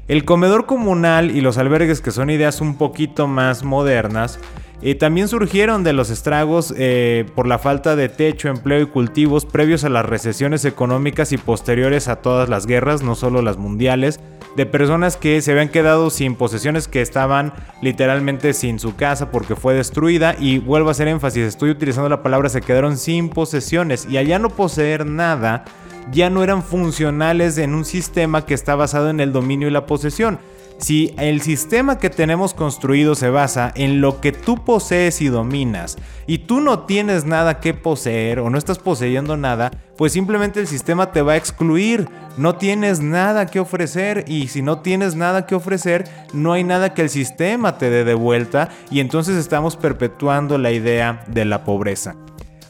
El 0.07 0.25
comedor 0.25 0.65
comunal 0.65 1.31
y 1.31 1.39
los 1.39 1.57
albergues, 1.57 2.01
que 2.01 2.11
son 2.11 2.29
ideas 2.29 2.59
un 2.59 2.77
poquito 2.77 3.27
más 3.27 3.63
modernas, 3.63 4.37
eh, 4.81 4.95
también 4.95 5.29
surgieron 5.29 5.85
de 5.85 5.93
los 5.93 6.09
estragos 6.09 6.73
eh, 6.77 7.25
por 7.35 7.47
la 7.47 7.57
falta 7.57 7.95
de 7.95 8.09
techo, 8.09 8.49
empleo 8.49 8.81
y 8.81 8.85
cultivos 8.85 9.45
previos 9.45 9.85
a 9.85 9.89
las 9.89 10.05
recesiones 10.05 10.65
económicas 10.65 11.31
y 11.31 11.37
posteriores 11.37 12.09
a 12.09 12.17
todas 12.17 12.49
las 12.49 12.65
guerras, 12.67 13.01
no 13.01 13.15
solo 13.15 13.41
las 13.41 13.55
mundiales, 13.55 14.19
de 14.57 14.65
personas 14.65 15.15
que 15.15 15.41
se 15.41 15.53
habían 15.53 15.69
quedado 15.69 16.09
sin 16.09 16.35
posesiones, 16.35 16.89
que 16.89 17.01
estaban 17.01 17.53
literalmente 17.81 18.51
sin 18.51 18.77
su 18.77 18.97
casa 18.97 19.31
porque 19.31 19.55
fue 19.55 19.73
destruida. 19.73 20.35
Y 20.37 20.59
vuelvo 20.59 20.89
a 20.89 20.91
hacer 20.91 21.07
énfasis, 21.07 21.43
estoy 21.43 21.69
utilizando 21.69 22.09
la 22.09 22.21
palabra 22.21 22.49
se 22.49 22.59
quedaron 22.59 22.97
sin 22.97 23.29
posesiones. 23.29 24.05
Y 24.09 24.17
allá 24.17 24.37
no 24.37 24.49
poseer 24.49 25.05
nada, 25.05 25.63
ya 26.11 26.29
no 26.29 26.43
eran 26.43 26.63
funcionales 26.63 27.57
en 27.57 27.73
un 27.73 27.85
sistema 27.85 28.45
que 28.45 28.53
está 28.53 28.75
basado 28.75 29.09
en 29.09 29.19
el 29.19 29.31
dominio 29.31 29.67
y 29.67 29.71
la 29.71 29.85
posesión. 29.85 30.39
Si 30.79 31.13
el 31.17 31.41
sistema 31.41 31.97
que 31.97 32.09
tenemos 32.09 32.53
construido 32.53 33.15
se 33.15 33.29
basa 33.29 33.71
en 33.75 34.01
lo 34.01 34.19
que 34.19 34.31
tú 34.33 34.65
posees 34.65 35.21
y 35.21 35.27
dominas, 35.27 35.97
y 36.27 36.39
tú 36.39 36.59
no 36.59 36.79
tienes 36.79 37.25
nada 37.25 37.59
que 37.59 37.73
poseer 37.73 38.39
o 38.39 38.49
no 38.49 38.57
estás 38.57 38.79
poseyendo 38.79 39.37
nada, 39.37 39.71
pues 39.97 40.11
simplemente 40.11 40.59
el 40.59 40.67
sistema 40.67 41.11
te 41.11 41.21
va 41.21 41.33
a 41.33 41.37
excluir. 41.37 42.09
No 42.35 42.55
tienes 42.55 42.99
nada 42.99 43.45
que 43.45 43.59
ofrecer 43.59 44.25
y 44.27 44.47
si 44.47 44.61
no 44.61 44.79
tienes 44.79 45.15
nada 45.15 45.45
que 45.45 45.55
ofrecer, 45.55 46.05
no 46.33 46.51
hay 46.51 46.63
nada 46.63 46.93
que 46.93 47.03
el 47.03 47.09
sistema 47.09 47.77
te 47.77 47.89
dé 47.89 48.03
de 48.03 48.15
vuelta 48.15 48.69
y 48.89 48.99
entonces 48.99 49.37
estamos 49.37 49.77
perpetuando 49.77 50.57
la 50.57 50.71
idea 50.71 51.23
de 51.27 51.45
la 51.45 51.63
pobreza. 51.63 52.15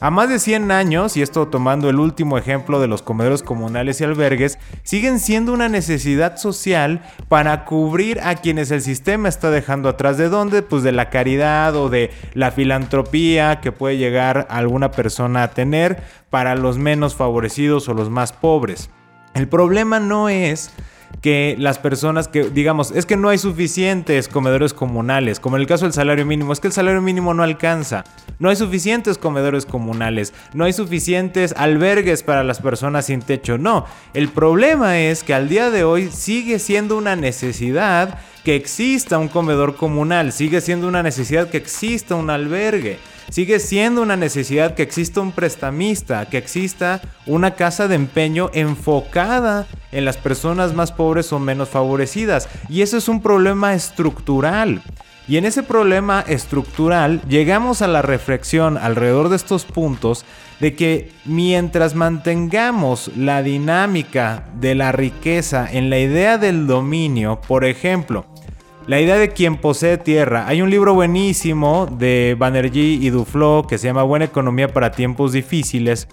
A 0.04 0.10
más 0.10 0.28
de 0.28 0.38
100 0.38 0.70
años, 0.70 1.16
y 1.16 1.22
esto 1.22 1.48
tomando 1.48 1.88
el 1.88 1.98
último 1.98 2.36
ejemplo 2.36 2.78
de 2.78 2.88
los 2.88 3.00
comedores 3.00 3.42
comunales 3.42 4.02
y 4.02 4.04
albergues, 4.04 4.58
siguen 4.82 5.18
siendo 5.18 5.50
una 5.50 5.70
necesidad 5.70 6.36
social 6.36 7.00
para 7.30 7.64
cubrir 7.64 8.20
a 8.20 8.34
quienes 8.34 8.70
el 8.70 8.82
sistema 8.82 9.30
está 9.30 9.50
dejando 9.50 9.88
atrás. 9.88 10.18
¿De 10.18 10.28
dónde? 10.28 10.60
Pues 10.60 10.82
de 10.82 10.92
la 10.92 11.08
caridad 11.08 11.74
o 11.74 11.88
de 11.88 12.10
la 12.34 12.50
filantropía 12.50 13.62
que 13.62 13.72
puede 13.72 13.96
llegar 13.96 14.46
alguna 14.50 14.90
persona 14.90 15.42
a 15.42 15.50
tener 15.52 16.02
para 16.28 16.54
los 16.54 16.76
menos 16.76 17.14
favorecidos 17.14 17.88
o 17.88 17.94
los 17.94 18.10
más 18.10 18.34
pobres. 18.34 18.90
El 19.32 19.48
problema 19.48 20.00
no 20.00 20.28
es 20.28 20.70
que 21.20 21.56
las 21.58 21.78
personas 21.78 22.28
que, 22.28 22.44
digamos, 22.44 22.90
es 22.90 23.06
que 23.06 23.16
no 23.16 23.28
hay 23.28 23.38
suficientes 23.38 24.28
comedores 24.28 24.74
comunales, 24.74 25.40
como 25.40 25.56
en 25.56 25.62
el 25.62 25.68
caso 25.68 25.84
del 25.84 25.92
salario 25.92 26.26
mínimo, 26.26 26.52
es 26.52 26.60
que 26.60 26.66
el 26.66 26.72
salario 26.72 27.00
mínimo 27.00 27.34
no 27.34 27.42
alcanza, 27.42 28.04
no 28.38 28.48
hay 28.48 28.56
suficientes 28.56 29.18
comedores 29.18 29.66
comunales, 29.66 30.34
no 30.52 30.64
hay 30.64 30.72
suficientes 30.72 31.54
albergues 31.56 32.22
para 32.22 32.44
las 32.44 32.60
personas 32.60 33.06
sin 33.06 33.22
techo, 33.22 33.58
no, 33.58 33.86
el 34.12 34.28
problema 34.28 34.98
es 34.98 35.22
que 35.22 35.34
al 35.34 35.48
día 35.48 35.70
de 35.70 35.84
hoy 35.84 36.10
sigue 36.10 36.58
siendo 36.58 36.96
una 36.96 37.16
necesidad 37.16 38.18
que 38.44 38.56
exista 38.56 39.18
un 39.18 39.28
comedor 39.28 39.76
comunal, 39.76 40.32
sigue 40.32 40.60
siendo 40.60 40.86
una 40.86 41.02
necesidad 41.02 41.48
que 41.48 41.56
exista 41.56 42.14
un 42.14 42.28
albergue. 42.28 42.98
Sigue 43.30 43.58
siendo 43.58 44.02
una 44.02 44.16
necesidad 44.16 44.74
que 44.74 44.82
exista 44.82 45.20
un 45.20 45.32
prestamista, 45.32 46.26
que 46.26 46.38
exista 46.38 47.00
una 47.26 47.54
casa 47.54 47.88
de 47.88 47.94
empeño 47.94 48.50
enfocada 48.54 49.66
en 49.92 50.04
las 50.04 50.16
personas 50.16 50.74
más 50.74 50.92
pobres 50.92 51.32
o 51.32 51.38
menos 51.38 51.68
favorecidas. 51.68 52.48
Y 52.68 52.82
eso 52.82 52.96
es 52.96 53.08
un 53.08 53.22
problema 53.22 53.74
estructural. 53.74 54.82
Y 55.26 55.38
en 55.38 55.46
ese 55.46 55.62
problema 55.62 56.22
estructural 56.26 57.22
llegamos 57.28 57.80
a 57.80 57.86
la 57.86 58.02
reflexión 58.02 58.76
alrededor 58.76 59.30
de 59.30 59.36
estos 59.36 59.64
puntos 59.64 60.26
de 60.60 60.74
que 60.74 61.12
mientras 61.24 61.94
mantengamos 61.94 63.10
la 63.16 63.42
dinámica 63.42 64.44
de 64.60 64.74
la 64.74 64.92
riqueza 64.92 65.66
en 65.70 65.88
la 65.88 65.98
idea 65.98 66.36
del 66.36 66.66
dominio, 66.66 67.40
por 67.40 67.64
ejemplo, 67.64 68.26
la 68.86 69.00
idea 69.00 69.16
de 69.16 69.30
quien 69.30 69.56
posee 69.56 69.96
tierra. 69.96 70.46
Hay 70.46 70.60
un 70.60 70.68
libro 70.68 70.94
buenísimo 70.94 71.86
de 71.86 72.36
Banerjee 72.38 72.98
y 73.00 73.10
Duflo 73.10 73.66
que 73.68 73.78
se 73.78 73.86
llama 73.86 74.02
Buena 74.02 74.26
economía 74.26 74.68
para 74.68 74.92
tiempos 74.92 75.32
difíciles. 75.32 76.06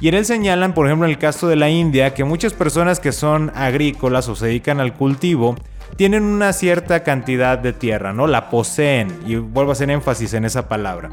Y 0.00 0.08
en 0.08 0.14
él 0.14 0.24
señalan, 0.24 0.74
por 0.74 0.86
ejemplo, 0.86 1.06
en 1.06 1.12
el 1.12 1.18
caso 1.18 1.48
de 1.48 1.56
la 1.56 1.68
India, 1.68 2.14
que 2.14 2.24
muchas 2.24 2.52
personas 2.52 3.00
que 3.00 3.12
son 3.12 3.50
agrícolas 3.54 4.28
o 4.28 4.36
se 4.36 4.46
dedican 4.46 4.80
al 4.80 4.94
cultivo 4.94 5.56
tienen 5.96 6.22
una 6.22 6.52
cierta 6.52 7.02
cantidad 7.02 7.58
de 7.58 7.72
tierra, 7.72 8.12
¿no? 8.12 8.26
La 8.26 8.50
poseen. 8.50 9.12
Y 9.26 9.36
vuelvo 9.36 9.70
a 9.70 9.74
hacer 9.74 9.90
énfasis 9.90 10.34
en 10.34 10.44
esa 10.44 10.68
palabra. 10.68 11.10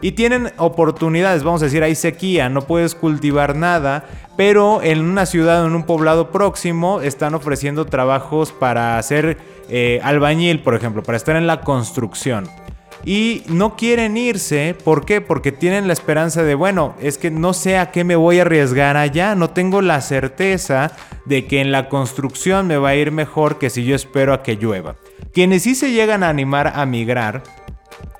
Y 0.00 0.12
tienen 0.12 0.52
oportunidades, 0.58 1.42
vamos 1.42 1.62
a 1.62 1.66
decir, 1.66 1.82
hay 1.82 1.94
sequía, 1.94 2.48
no 2.48 2.62
puedes 2.62 2.94
cultivar 2.94 3.56
nada, 3.56 4.04
pero 4.36 4.80
en 4.82 5.00
una 5.00 5.26
ciudad 5.26 5.64
o 5.64 5.66
en 5.66 5.74
un 5.74 5.84
poblado 5.84 6.30
próximo 6.30 7.00
están 7.00 7.34
ofreciendo 7.34 7.84
trabajos 7.84 8.52
para 8.52 8.98
hacer 8.98 9.38
eh, 9.68 10.00
albañil, 10.04 10.60
por 10.60 10.74
ejemplo, 10.74 11.02
para 11.02 11.16
estar 11.16 11.34
en 11.34 11.48
la 11.48 11.62
construcción. 11.62 12.48
Y 13.04 13.42
no 13.48 13.76
quieren 13.76 14.16
irse, 14.16 14.76
¿por 14.84 15.04
qué? 15.04 15.20
Porque 15.20 15.50
tienen 15.50 15.86
la 15.86 15.92
esperanza 15.92 16.42
de, 16.42 16.54
bueno, 16.54 16.94
es 17.00 17.16
que 17.16 17.30
no 17.30 17.54
sé 17.54 17.78
a 17.78 17.90
qué 17.90 18.04
me 18.04 18.16
voy 18.16 18.38
a 18.38 18.42
arriesgar 18.42 18.96
allá, 18.96 19.34
no 19.34 19.50
tengo 19.50 19.82
la 19.82 20.00
certeza 20.00 20.92
de 21.24 21.46
que 21.46 21.60
en 21.60 21.72
la 21.72 21.88
construcción 21.88 22.66
me 22.66 22.76
va 22.76 22.90
a 22.90 22.96
ir 22.96 23.10
mejor 23.10 23.58
que 23.58 23.70
si 23.70 23.84
yo 23.84 23.94
espero 23.94 24.32
a 24.32 24.42
que 24.42 24.56
llueva. 24.56 24.96
Quienes 25.32 25.62
sí 25.62 25.74
se 25.74 25.92
llegan 25.92 26.22
a 26.22 26.28
animar 26.28 26.72
a 26.74 26.86
migrar 26.86 27.42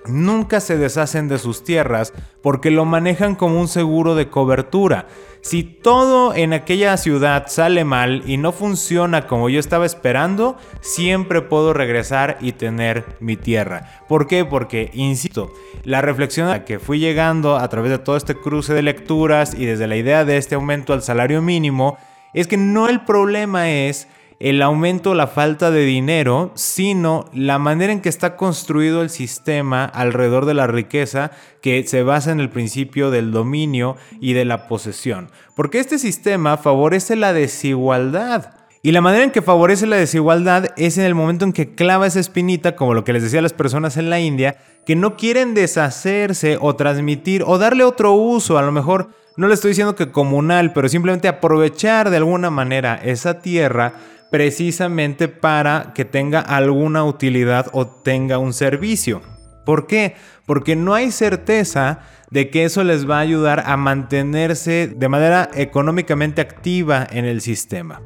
nunca 0.06 0.60
se 0.60 0.76
deshacen 0.76 1.28
de 1.28 1.38
sus 1.38 1.64
tierras 1.64 2.12
porque 2.42 2.70
lo 2.70 2.84
manejan 2.84 3.34
como 3.34 3.60
un 3.60 3.68
seguro 3.68 4.14
de 4.14 4.28
cobertura. 4.28 5.06
Si 5.40 5.62
todo 5.62 6.34
en 6.34 6.52
aquella 6.52 6.96
ciudad 6.96 7.46
sale 7.48 7.84
mal 7.84 8.22
y 8.26 8.36
no 8.36 8.52
funciona 8.52 9.26
como 9.26 9.48
yo 9.48 9.60
estaba 9.60 9.86
esperando, 9.86 10.56
siempre 10.80 11.42
puedo 11.42 11.72
regresar 11.72 12.38
y 12.40 12.52
tener 12.52 13.04
mi 13.20 13.36
tierra. 13.36 14.02
¿Por 14.08 14.26
qué? 14.26 14.44
Porque, 14.44 14.90
insisto, 14.94 15.52
la 15.84 16.00
reflexión 16.00 16.48
a 16.48 16.50
la 16.50 16.64
que 16.64 16.78
fui 16.78 16.98
llegando 16.98 17.56
a 17.56 17.68
través 17.68 17.90
de 17.90 17.98
todo 17.98 18.16
este 18.16 18.34
cruce 18.34 18.74
de 18.74 18.82
lecturas 18.82 19.54
y 19.54 19.64
desde 19.64 19.86
la 19.86 19.96
idea 19.96 20.24
de 20.24 20.36
este 20.36 20.54
aumento 20.56 20.92
al 20.92 21.02
salario 21.02 21.40
mínimo, 21.40 21.98
es 22.34 22.46
que 22.46 22.56
no 22.56 22.88
el 22.88 23.04
problema 23.04 23.70
es 23.70 24.08
el 24.40 24.62
aumento 24.62 25.10
o 25.10 25.14
la 25.14 25.26
falta 25.26 25.70
de 25.70 25.84
dinero, 25.84 26.52
sino 26.54 27.24
la 27.32 27.58
manera 27.58 27.92
en 27.92 28.00
que 28.00 28.08
está 28.08 28.36
construido 28.36 29.02
el 29.02 29.10
sistema 29.10 29.84
alrededor 29.84 30.46
de 30.46 30.54
la 30.54 30.66
riqueza 30.66 31.32
que 31.60 31.84
se 31.86 32.02
basa 32.02 32.30
en 32.30 32.40
el 32.40 32.50
principio 32.50 33.10
del 33.10 33.32
dominio 33.32 33.96
y 34.20 34.34
de 34.34 34.44
la 34.44 34.68
posesión. 34.68 35.30
Porque 35.56 35.80
este 35.80 35.98
sistema 35.98 36.56
favorece 36.56 37.16
la 37.16 37.32
desigualdad. 37.32 38.54
Y 38.80 38.92
la 38.92 39.00
manera 39.00 39.24
en 39.24 39.32
que 39.32 39.42
favorece 39.42 39.88
la 39.88 39.96
desigualdad 39.96 40.66
es 40.76 40.98
en 40.98 41.04
el 41.04 41.16
momento 41.16 41.44
en 41.44 41.52
que 41.52 41.74
clava 41.74 42.06
esa 42.06 42.20
espinita, 42.20 42.76
como 42.76 42.94
lo 42.94 43.02
que 43.02 43.12
les 43.12 43.24
decía 43.24 43.40
a 43.40 43.42
las 43.42 43.52
personas 43.52 43.96
en 43.96 44.08
la 44.08 44.20
India, 44.20 44.56
que 44.86 44.94
no 44.94 45.16
quieren 45.16 45.52
deshacerse 45.54 46.58
o 46.60 46.76
transmitir 46.76 47.42
o 47.44 47.58
darle 47.58 47.82
otro 47.82 48.12
uso, 48.12 48.56
a 48.56 48.62
lo 48.62 48.70
mejor 48.70 49.10
no 49.36 49.48
le 49.48 49.54
estoy 49.54 49.70
diciendo 49.70 49.96
que 49.96 50.10
comunal, 50.10 50.72
pero 50.72 50.88
simplemente 50.88 51.28
aprovechar 51.28 52.10
de 52.10 52.16
alguna 52.16 52.50
manera 52.50 53.00
esa 53.04 53.40
tierra 53.40 53.94
precisamente 54.30 55.28
para 55.28 55.92
que 55.94 56.04
tenga 56.04 56.40
alguna 56.40 57.04
utilidad 57.04 57.68
o 57.72 57.86
tenga 57.86 58.38
un 58.38 58.52
servicio. 58.52 59.22
¿Por 59.64 59.86
qué? 59.86 60.14
Porque 60.46 60.76
no 60.76 60.94
hay 60.94 61.10
certeza 61.10 62.00
de 62.30 62.50
que 62.50 62.64
eso 62.64 62.84
les 62.84 63.08
va 63.08 63.18
a 63.18 63.20
ayudar 63.20 63.64
a 63.66 63.76
mantenerse 63.76 64.88
de 64.88 65.08
manera 65.08 65.50
económicamente 65.54 66.40
activa 66.40 67.06
en 67.10 67.24
el 67.24 67.40
sistema. 67.40 68.02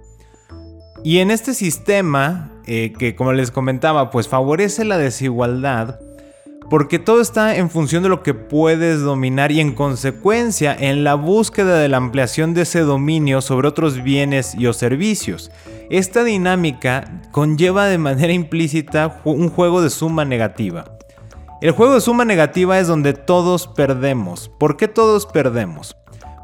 Y 1.05 1.19
en 1.19 1.31
este 1.31 1.55
sistema, 1.55 2.53
eh, 2.67 2.93
que 2.97 3.17
como 3.17 3.33
les 3.33 3.51
comentaba, 3.51 4.11
pues 4.11 4.29
favorece 4.29 4.85
la 4.85 4.99
desigualdad, 4.99 5.99
porque 6.73 6.99
todo 6.99 7.21
está 7.21 7.57
en 7.57 7.69
función 7.69 8.03
de 8.03 8.09
lo 8.09 8.23
que 8.23 8.33
puedes 8.33 9.03
dominar 9.03 9.53
y 9.53 9.61
en 9.61 9.75
consecuencia 9.75 10.75
en 10.75 11.05
la 11.05 11.17
búsqueda 11.17 11.79
de 11.79 11.91
la 11.91 11.99
ampliación 11.99 12.55
de 12.55 12.63
ese 12.63 12.81
dominio 12.81 13.43
sobre 13.43 13.69
otros 13.69 14.03
bienes 14.03 14.55
y 14.55 14.67
o 14.67 14.73
servicios. 14.73 15.51
Esta 15.91 16.25
dinámica 16.25 17.21
conlleva 17.31 17.89
de 17.89 17.99
manera 17.99 18.33
implícita 18.33 19.21
un 19.25 19.51
juego 19.51 19.83
de 19.83 19.91
suma 19.91 20.25
negativa. 20.25 20.97
El 21.61 21.73
juego 21.73 21.93
de 21.93 22.01
suma 22.01 22.25
negativa 22.25 22.79
es 22.79 22.87
donde 22.87 23.13
todos 23.13 23.67
perdemos. 23.67 24.51
¿Por 24.59 24.79
qué 24.79 24.89
todos 24.89 25.27
perdemos? 25.27 25.95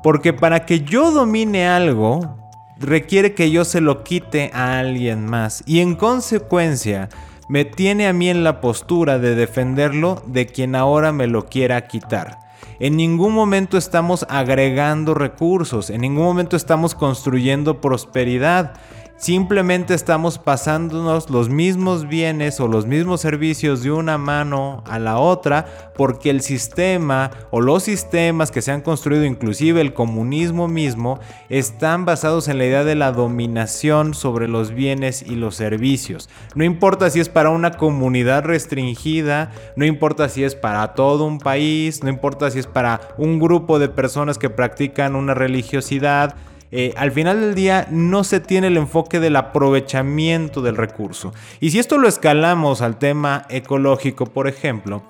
Porque 0.02 0.34
para 0.34 0.66
que 0.66 0.80
yo 0.80 1.10
domine 1.10 1.66
algo, 1.66 2.36
requiere 2.78 3.32
que 3.32 3.50
yo 3.50 3.64
se 3.64 3.80
lo 3.80 4.04
quite 4.04 4.50
a 4.52 4.78
alguien 4.78 5.24
más. 5.24 5.62
Y 5.64 5.80
en 5.80 5.96
consecuencia, 5.96 7.08
me 7.48 7.64
tiene 7.64 8.06
a 8.06 8.12
mí 8.12 8.28
en 8.28 8.44
la 8.44 8.60
postura 8.60 9.18
de 9.18 9.34
defenderlo 9.34 10.22
de 10.26 10.46
quien 10.46 10.74
ahora 10.74 11.12
me 11.12 11.26
lo 11.26 11.46
quiera 11.46 11.86
quitar. 11.88 12.40
En 12.78 12.96
ningún 12.96 13.32
momento 13.34 13.76
estamos 13.76 14.24
agregando 14.28 15.14
recursos, 15.14 15.90
en 15.90 16.02
ningún 16.02 16.24
momento 16.24 16.56
estamos 16.56 16.94
construyendo 16.94 17.80
prosperidad. 17.80 18.74
Simplemente 19.18 19.94
estamos 19.94 20.38
pasándonos 20.38 21.28
los 21.28 21.48
mismos 21.48 22.06
bienes 22.06 22.60
o 22.60 22.68
los 22.68 22.86
mismos 22.86 23.20
servicios 23.20 23.82
de 23.82 23.90
una 23.90 24.16
mano 24.16 24.84
a 24.86 25.00
la 25.00 25.18
otra 25.18 25.66
porque 25.96 26.30
el 26.30 26.40
sistema 26.40 27.32
o 27.50 27.60
los 27.60 27.82
sistemas 27.82 28.52
que 28.52 28.62
se 28.62 28.70
han 28.70 28.80
construido, 28.80 29.24
inclusive 29.24 29.80
el 29.80 29.92
comunismo 29.92 30.68
mismo, 30.68 31.18
están 31.48 32.04
basados 32.04 32.46
en 32.46 32.58
la 32.58 32.66
idea 32.66 32.84
de 32.84 32.94
la 32.94 33.10
dominación 33.10 34.14
sobre 34.14 34.46
los 34.46 34.70
bienes 34.70 35.22
y 35.22 35.34
los 35.34 35.56
servicios. 35.56 36.28
No 36.54 36.62
importa 36.62 37.10
si 37.10 37.18
es 37.18 37.28
para 37.28 37.50
una 37.50 37.72
comunidad 37.72 38.44
restringida, 38.44 39.50
no 39.74 39.84
importa 39.84 40.28
si 40.28 40.44
es 40.44 40.54
para 40.54 40.94
todo 40.94 41.24
un 41.24 41.40
país, 41.40 42.04
no 42.04 42.08
importa 42.08 42.52
si 42.52 42.60
es 42.60 42.68
para 42.68 43.00
un 43.18 43.40
grupo 43.40 43.80
de 43.80 43.88
personas 43.88 44.38
que 44.38 44.48
practican 44.48 45.16
una 45.16 45.34
religiosidad, 45.34 46.36
eh, 46.70 46.92
al 46.96 47.12
final 47.12 47.40
del 47.40 47.54
día 47.54 47.86
no 47.90 48.24
se 48.24 48.40
tiene 48.40 48.66
el 48.66 48.76
enfoque 48.76 49.20
del 49.20 49.36
aprovechamiento 49.36 50.60
del 50.60 50.76
recurso. 50.76 51.32
Y 51.60 51.70
si 51.70 51.78
esto 51.78 51.98
lo 51.98 52.08
escalamos 52.08 52.82
al 52.82 52.98
tema 52.98 53.46
ecológico, 53.48 54.26
por 54.26 54.48
ejemplo, 54.48 55.02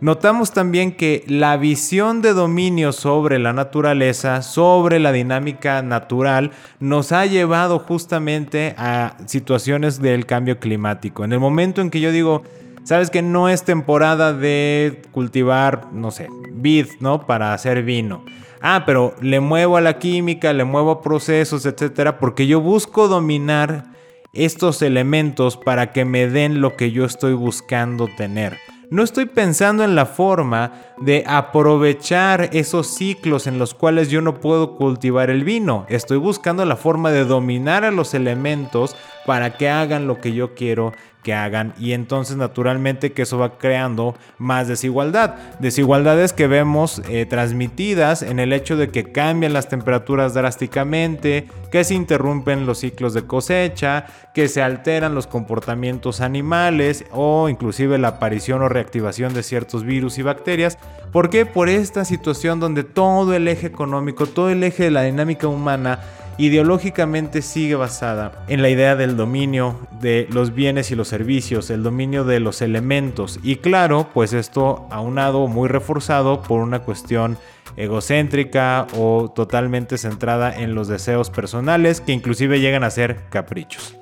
notamos 0.00 0.52
también 0.52 0.92
que 0.92 1.24
la 1.26 1.56
visión 1.56 2.22
de 2.22 2.32
dominio 2.32 2.92
sobre 2.92 3.40
la 3.40 3.52
naturaleza, 3.52 4.42
sobre 4.42 5.00
la 5.00 5.10
dinámica 5.10 5.82
natural, 5.82 6.52
nos 6.78 7.10
ha 7.10 7.26
llevado 7.26 7.80
justamente 7.80 8.74
a 8.78 9.16
situaciones 9.26 10.00
del 10.00 10.26
cambio 10.26 10.60
climático. 10.60 11.24
En 11.24 11.32
el 11.32 11.40
momento 11.40 11.80
en 11.80 11.90
que 11.90 12.00
yo 12.00 12.12
digo, 12.12 12.44
sabes 12.84 13.10
que 13.10 13.22
no 13.22 13.48
es 13.48 13.64
temporada 13.64 14.32
de 14.32 15.02
cultivar, 15.10 15.88
no 15.92 16.12
sé, 16.12 16.28
vid, 16.52 16.86
¿no? 17.00 17.26
Para 17.26 17.52
hacer 17.52 17.82
vino 17.82 18.24
ah, 18.60 18.84
pero 18.86 19.14
le 19.20 19.40
muevo 19.40 19.76
a 19.76 19.80
la 19.80 19.98
química, 19.98 20.52
le 20.52 20.64
muevo 20.64 20.90
a 20.90 21.02
procesos, 21.02 21.66
etcétera, 21.66 22.18
porque 22.18 22.46
yo 22.46 22.60
busco 22.60 23.08
dominar 23.08 23.86
estos 24.32 24.82
elementos 24.82 25.56
para 25.56 25.92
que 25.92 26.04
me 26.04 26.28
den 26.28 26.60
lo 26.60 26.76
que 26.76 26.92
yo 26.92 27.04
estoy 27.04 27.34
buscando 27.34 28.08
tener. 28.16 28.58
No 28.90 29.04
estoy 29.04 29.26
pensando 29.26 29.84
en 29.84 29.94
la 29.94 30.04
forma 30.04 30.72
de 30.98 31.22
aprovechar 31.24 32.50
esos 32.52 32.88
ciclos 32.88 33.46
en 33.46 33.56
los 33.56 33.72
cuales 33.72 34.10
yo 34.10 34.20
no 34.20 34.40
puedo 34.40 34.76
cultivar 34.76 35.30
el 35.30 35.44
vino. 35.44 35.86
Estoy 35.88 36.18
buscando 36.18 36.64
la 36.64 36.74
forma 36.74 37.12
de 37.12 37.24
dominar 37.24 37.84
a 37.84 37.92
los 37.92 38.14
elementos 38.14 38.96
para 39.26 39.56
que 39.56 39.68
hagan 39.68 40.08
lo 40.08 40.20
que 40.20 40.32
yo 40.32 40.56
quiero 40.56 40.92
que 41.22 41.34
hagan 41.34 41.74
y 41.78 41.92
entonces 41.92 42.36
naturalmente 42.36 43.12
que 43.12 43.22
eso 43.22 43.38
va 43.38 43.58
creando 43.58 44.14
más 44.38 44.68
desigualdad. 44.68 45.34
Desigualdades 45.58 46.32
que 46.32 46.46
vemos 46.46 47.02
eh, 47.08 47.26
transmitidas 47.26 48.22
en 48.22 48.38
el 48.38 48.52
hecho 48.52 48.76
de 48.76 48.88
que 48.88 49.12
cambian 49.12 49.52
las 49.52 49.68
temperaturas 49.68 50.34
drásticamente, 50.34 51.48
que 51.70 51.84
se 51.84 51.94
interrumpen 51.94 52.66
los 52.66 52.78
ciclos 52.78 53.14
de 53.14 53.26
cosecha, 53.26 54.06
que 54.34 54.48
se 54.48 54.62
alteran 54.62 55.14
los 55.14 55.26
comportamientos 55.26 56.20
animales 56.20 57.04
o 57.12 57.48
inclusive 57.48 57.98
la 57.98 58.08
aparición 58.08 58.62
o 58.62 58.68
reactivación 58.68 59.34
de 59.34 59.42
ciertos 59.42 59.84
virus 59.84 60.18
y 60.18 60.22
bacterias. 60.22 60.78
¿Por 61.12 61.28
qué? 61.28 61.44
Por 61.44 61.68
esta 61.68 62.04
situación 62.04 62.60
donde 62.60 62.84
todo 62.84 63.34
el 63.34 63.48
eje 63.48 63.66
económico, 63.66 64.26
todo 64.26 64.50
el 64.50 64.62
eje 64.62 64.84
de 64.84 64.90
la 64.90 65.02
dinámica 65.02 65.48
humana 65.48 66.00
ideológicamente 66.40 67.42
sigue 67.42 67.74
basada 67.74 68.32
en 68.48 68.62
la 68.62 68.70
idea 68.70 68.96
del 68.96 69.16
dominio 69.16 69.78
de 70.00 70.26
los 70.30 70.54
bienes 70.54 70.90
y 70.90 70.94
los 70.94 71.08
servicios, 71.08 71.68
el 71.70 71.82
dominio 71.82 72.24
de 72.24 72.40
los 72.40 72.62
elementos. 72.62 73.38
Y 73.42 73.56
claro, 73.56 74.08
pues 74.14 74.32
esto 74.32 74.86
aunado 74.90 75.46
muy 75.48 75.68
reforzado 75.68 76.42
por 76.42 76.60
una 76.60 76.80
cuestión 76.80 77.36
egocéntrica 77.76 78.86
o 78.96 79.30
totalmente 79.34 79.98
centrada 79.98 80.56
en 80.56 80.74
los 80.74 80.88
deseos 80.88 81.30
personales 81.30 82.00
que 82.00 82.12
inclusive 82.12 82.60
llegan 82.60 82.84
a 82.84 82.90
ser 82.90 83.26
caprichos. 83.28 83.96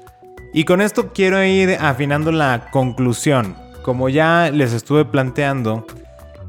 Y 0.54 0.64
con 0.64 0.80
esto 0.80 1.12
quiero 1.12 1.44
ir 1.44 1.76
afinando 1.80 2.32
la 2.32 2.70
conclusión. 2.70 3.56
Como 3.82 4.08
ya 4.08 4.50
les 4.52 4.72
estuve 4.72 5.04
planteando, 5.04 5.86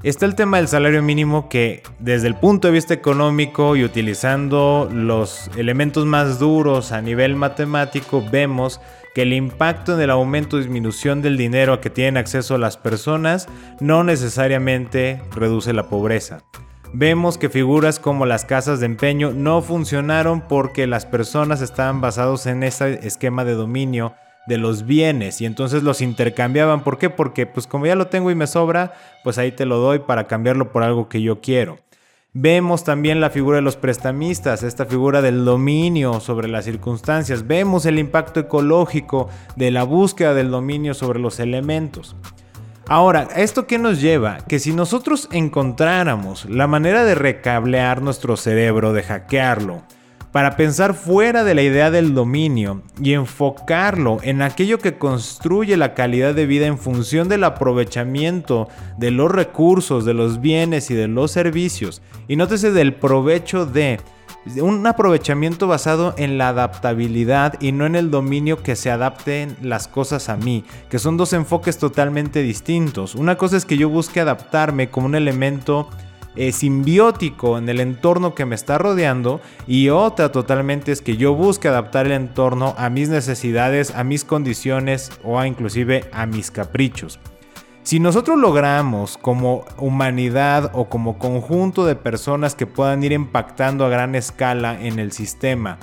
Está 0.02 0.26
el 0.26 0.36
tema 0.36 0.58
del 0.58 0.70
salario 0.70 1.04
mínimo 1.04 1.50
que 1.50 1.84
desde 2.00 2.28
el 2.28 2.36
punto 2.36 2.70
de 2.70 2.74
vista 2.74 2.94
económico 2.94 3.76
y 3.76 3.84
utilizando 3.84 4.90
los 4.90 5.52
elementos 5.58 6.06
más 6.06 6.40
duros 6.40 6.94
a 6.94 7.02
nivel 7.02 7.36
matemático 7.36 8.24
vemos 8.32 8.80
que 9.14 9.24
el 9.24 9.34
impacto 9.34 9.96
en 9.96 10.02
el 10.02 10.10
aumento 10.10 10.56
o 10.56 10.60
disminución 10.60 11.22
del 11.22 11.36
dinero 11.36 11.74
a 11.74 11.82
que 11.82 11.90
tienen 11.90 12.16
acceso 12.16 12.58
las 12.58 12.78
personas 12.78 13.50
no 13.82 14.06
necesariamente 14.06 15.22
reduce 15.36 15.74
la 15.74 15.90
pobreza. 15.90 16.44
Vemos 16.94 17.38
que 17.38 17.50
figuras 17.50 18.00
como 18.00 18.26
las 18.26 18.46
casas 18.46 18.80
de 18.80 18.86
empeño 18.86 19.32
no 19.34 19.62
funcionaron 19.62 20.40
porque 20.40 20.88
las 20.88 21.06
personas 21.06 21.62
estaban 21.62 22.00
basados 22.00 22.46
en 22.46 22.64
ese 22.64 23.06
esquema 23.06 23.44
de 23.44 23.54
dominio 23.54 24.14
de 24.50 24.58
los 24.58 24.86
bienes 24.86 25.40
y 25.40 25.46
entonces 25.46 25.84
los 25.84 26.02
intercambiaban. 26.02 26.84
¿Por 26.84 26.98
qué? 26.98 27.10
Porque 27.10 27.46
pues 27.46 27.68
como 27.68 27.86
ya 27.86 27.96
lo 27.96 28.08
tengo 28.08 28.30
y 28.32 28.36
me 28.36 28.48
sobra, 28.48 28.94
pues 29.24 29.38
ahí 29.38 29.54
te 29.54 29.66
lo 29.66 29.78
doy 29.78 30.00
para 30.00 30.28
cambiarlo 30.28 30.74
por 30.74 30.84
algo 30.84 31.08
que 31.08 31.22
yo 31.22 31.40
quiero. 31.40 31.80
Vemos 32.34 32.84
también 32.84 33.22
la 33.22 33.30
figura 33.30 33.56
de 33.56 33.62
los 33.62 33.76
prestamistas, 33.76 34.62
esta 34.62 34.86
figura 34.86 35.22
del 35.22 35.46
dominio 35.46 36.20
sobre 36.20 36.48
las 36.48 36.66
circunstancias. 36.66 37.48
Vemos 37.48 37.86
el 37.86 37.98
impacto 37.98 38.40
ecológico 38.40 39.30
de 39.56 39.72
la 39.72 39.84
búsqueda 39.84 40.34
del 40.34 40.52
dominio 40.52 40.94
sobre 40.94 41.20
los 41.20 41.40
elementos. 41.40 42.16
Ahora, 42.88 43.28
¿esto 43.36 43.68
qué 43.68 43.78
nos 43.78 44.02
lleva? 44.02 44.40
Que 44.48 44.60
si 44.60 44.74
nosotros 44.74 45.30
encontráramos 45.32 46.46
la 46.46 46.66
manera 46.66 47.04
de 47.04 47.14
recablear 47.16 48.02
nuestro 48.02 48.36
cerebro, 48.36 48.94
de 48.94 49.04
hackearlo, 49.04 49.84
para 50.32 50.56
pensar 50.56 50.94
fuera 50.94 51.44
de 51.44 51.56
la 51.56 51.62
idea 51.62 51.92
del 51.92 52.13
dominio 52.13 52.84
y 53.02 53.13
enfocarlo 53.13 54.20
en 54.22 54.42
aquello 54.42 54.78
que 54.78 54.98
construye 54.98 55.76
la 55.78 55.94
calidad 55.94 56.36
de 56.36 56.46
vida 56.46 56.68
en 56.68 56.78
función 56.78 57.30
del 57.30 57.44
aprovechamiento 57.44 58.68
de 58.98 59.12
los 59.12 59.32
recursos, 59.32 60.06
de 60.06 60.13
los 60.13 60.42
bienes 60.42 60.92
y 60.92 60.96
de 60.96 61.08
los 61.08 61.32
servicios. 61.32 62.02
Y 62.28 62.36
nótese 62.36 62.72
del 62.72 62.94
provecho 62.94 63.65
de 63.65 64.00
un 64.62 64.86
aprovechamiento 64.88 65.68
basado 65.68 66.13
en 66.18 66.38
la 66.38 66.50
adaptabilidad 66.50 67.60
y 67.60 67.72
no 67.72 67.86
en 67.86 67.96
el 67.96 68.10
dominio 68.10 68.63
que 68.63 68.76
se 68.76 68.89
adapten 68.89 69.58
las 69.62 69.88
cosas 69.88 70.30
a 70.30 70.38
mí, 70.38 70.63
que 70.89 71.00
son 71.00 71.18
dos 71.18 71.34
enfoques 71.34 71.78
totalmente 71.78 72.42
distintos. 72.42 73.15
Una 73.15 73.36
cosa 73.36 73.58
es 73.58 73.65
que 73.65 73.78
yo 73.78 73.89
busque 73.89 74.20
adaptarme 74.20 74.89
como 74.89 75.08
un 75.08 75.15
elemento 75.15 75.89
eh, 76.36 76.52
simbiótico 76.52 77.58
en 77.58 77.68
el 77.70 77.80
entorno 77.80 78.36
que 78.36 78.46
me 78.46 78.56
está 78.56 78.78
rodeando 78.78 79.42
y 79.68 79.89
otra 79.89 80.32
totalmente 80.32 80.92
es 80.92 81.02
que 81.02 81.18
yo 81.18 81.34
busque 81.34 81.68
adaptar 81.68 82.06
el 82.06 82.13
entorno 82.13 82.76
a 82.78 82.89
mis 82.89 83.10
necesidades, 83.10 83.94
a 83.96 84.04
mis 84.04 84.24
condiciones 84.24 85.12
o 85.24 85.39
a 85.39 85.48
inclusive 85.48 86.06
a 86.12 86.26
mis 86.26 86.52
caprichos. 86.52 87.20
Si 87.84 88.00
nosotros 88.00 88.38
logramos 88.38 89.18
como 89.18 89.65
humanidad 89.78 90.70
o 90.74 90.89
como 90.89 91.18
conjunto 91.18 91.86
de 91.86 91.96
personas 91.96 92.54
que 92.54 92.68
puedan 92.68 93.04
ir 93.04 93.12
impactando 93.12 93.86
a 93.86 93.89
gran 93.89 94.13
escala 94.13 94.80
en 94.80 95.00
el 95.00 95.12
sistema, 95.12 95.80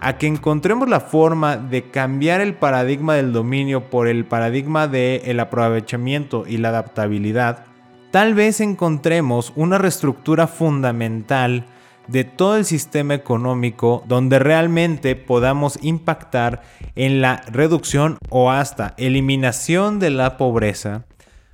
a 0.00 0.16
que 0.16 0.26
encontremos 0.26 0.88
la 0.88 1.00
forma 1.00 1.56
de 1.56 1.90
cambiar 1.90 2.40
el 2.40 2.54
paradigma 2.54 3.14
del 3.14 3.32
dominio 3.32 3.90
por 3.90 4.08
el 4.08 4.24
paradigma 4.24 4.86
del 4.88 5.40
aprovechamiento 5.40 6.44
y 6.46 6.58
la 6.58 6.68
adaptabilidad, 6.68 7.66
tal 8.10 8.34
vez 8.34 8.60
encontremos 8.60 9.52
una 9.56 9.78
reestructura 9.78 10.46
fundamental 10.46 11.64
de 12.08 12.24
todo 12.24 12.56
el 12.56 12.64
sistema 12.64 13.14
económico 13.14 14.02
donde 14.08 14.38
realmente 14.38 15.14
podamos 15.14 15.78
impactar 15.82 16.62
en 16.96 17.20
la 17.20 17.42
reducción 17.46 18.18
o 18.30 18.50
hasta 18.50 18.94
eliminación 18.96 20.00
de 20.00 20.10
la 20.10 20.36
pobreza, 20.36 21.04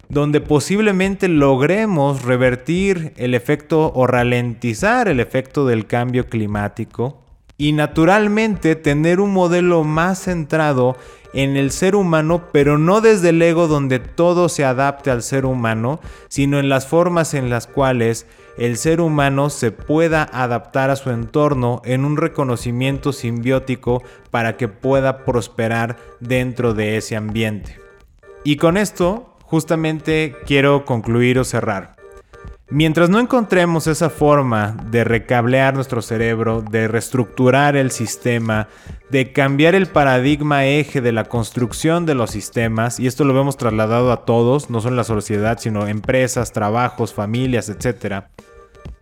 donde 0.09 0.41
posiblemente 0.41 1.29
logremos 1.29 2.23
revertir 2.23 3.13
el 3.17 3.35
efecto 3.35 3.93
o 3.95 4.07
ralentizar 4.07 5.09
el 5.09 5.21
efecto 5.21 5.67
del 5.67 5.87
cambio 5.87 6.27
climático 6.29 7.26
y 7.59 7.73
naturalmente 7.73 8.77
tener 8.77 9.21
un 9.21 9.33
modelo 9.33 9.85
más 9.85 10.25
centrado 10.25 10.97
en 11.33 11.57
el 11.57 11.71
ser 11.71 11.95
humano, 11.95 12.49
pero 12.53 12.79
no 12.79 13.01
desde 13.01 13.29
el 13.31 13.43
ego 13.43 13.69
donde 13.69 13.99
todo 13.99 14.49
se 14.49 14.65
adapte 14.65 15.11
al 15.11 15.23
ser 15.23 15.45
humano, 15.45 16.01
sino 16.29 16.59
en 16.59 16.69
las 16.69 16.87
formas 16.87 17.35
en 17.35 17.51
las 17.51 17.67
cuales 17.67 18.27
el 18.57 18.79
ser 18.79 19.03
humano 19.03 19.51
se 19.51 19.71
pueda 19.71 20.23
adaptar 20.33 20.89
a 20.89 20.97
su 20.97 21.11
entorno 21.11 21.83
en 21.85 22.07
un 22.07 22.17
reconocimiento 22.17 23.13
simbiótico 23.13 24.03
para 24.31 24.57
que 24.57 24.69
pueda 24.69 25.25
prosperar 25.25 25.99
dentro 26.21 26.73
de 26.73 26.97
ese 26.97 27.17
ambiente. 27.17 27.79
Y 28.45 28.57
con 28.57 28.77
esto 28.79 29.37
justamente 29.43 30.35
quiero 30.47 30.85
concluir 30.85 31.39
o 31.39 31.45
cerrar. 31.45 31.96
Mientras 32.69 33.09
no 33.09 33.21
encontremos 33.21 33.87
esa 33.87 34.11
forma 34.11 34.77
de 34.91 35.05
recablear 35.05 35.75
nuestro 35.75 36.03
cerebro, 36.03 36.63
de 36.69 36.89
reestructurar 36.89 37.77
el 37.77 37.93
sistema, 37.93 38.67
de 39.09 39.33
cambiar 39.33 39.77
el 39.77 39.87
paradigma 39.87 40.67
eje 40.67 41.01
de 41.01 41.13
la 41.13 41.25
construcción 41.25 42.07
de 42.07 42.17
los 42.17 42.33
sistemas, 42.33 42.99
y 42.99 43.07
esto 43.07 43.25
lo 43.25 43.35
vemos 43.35 43.57
trasladado 43.57 44.11
a 44.11 44.25
todos, 44.25 44.69
no 44.69 44.81
solo 44.81 44.97
la 44.97 45.05
sociedad, 45.05 45.59
sino 45.61 45.87
empresas, 45.87 46.53
trabajos, 46.53 47.15
familias, 47.15 47.69
etc. 47.69 48.25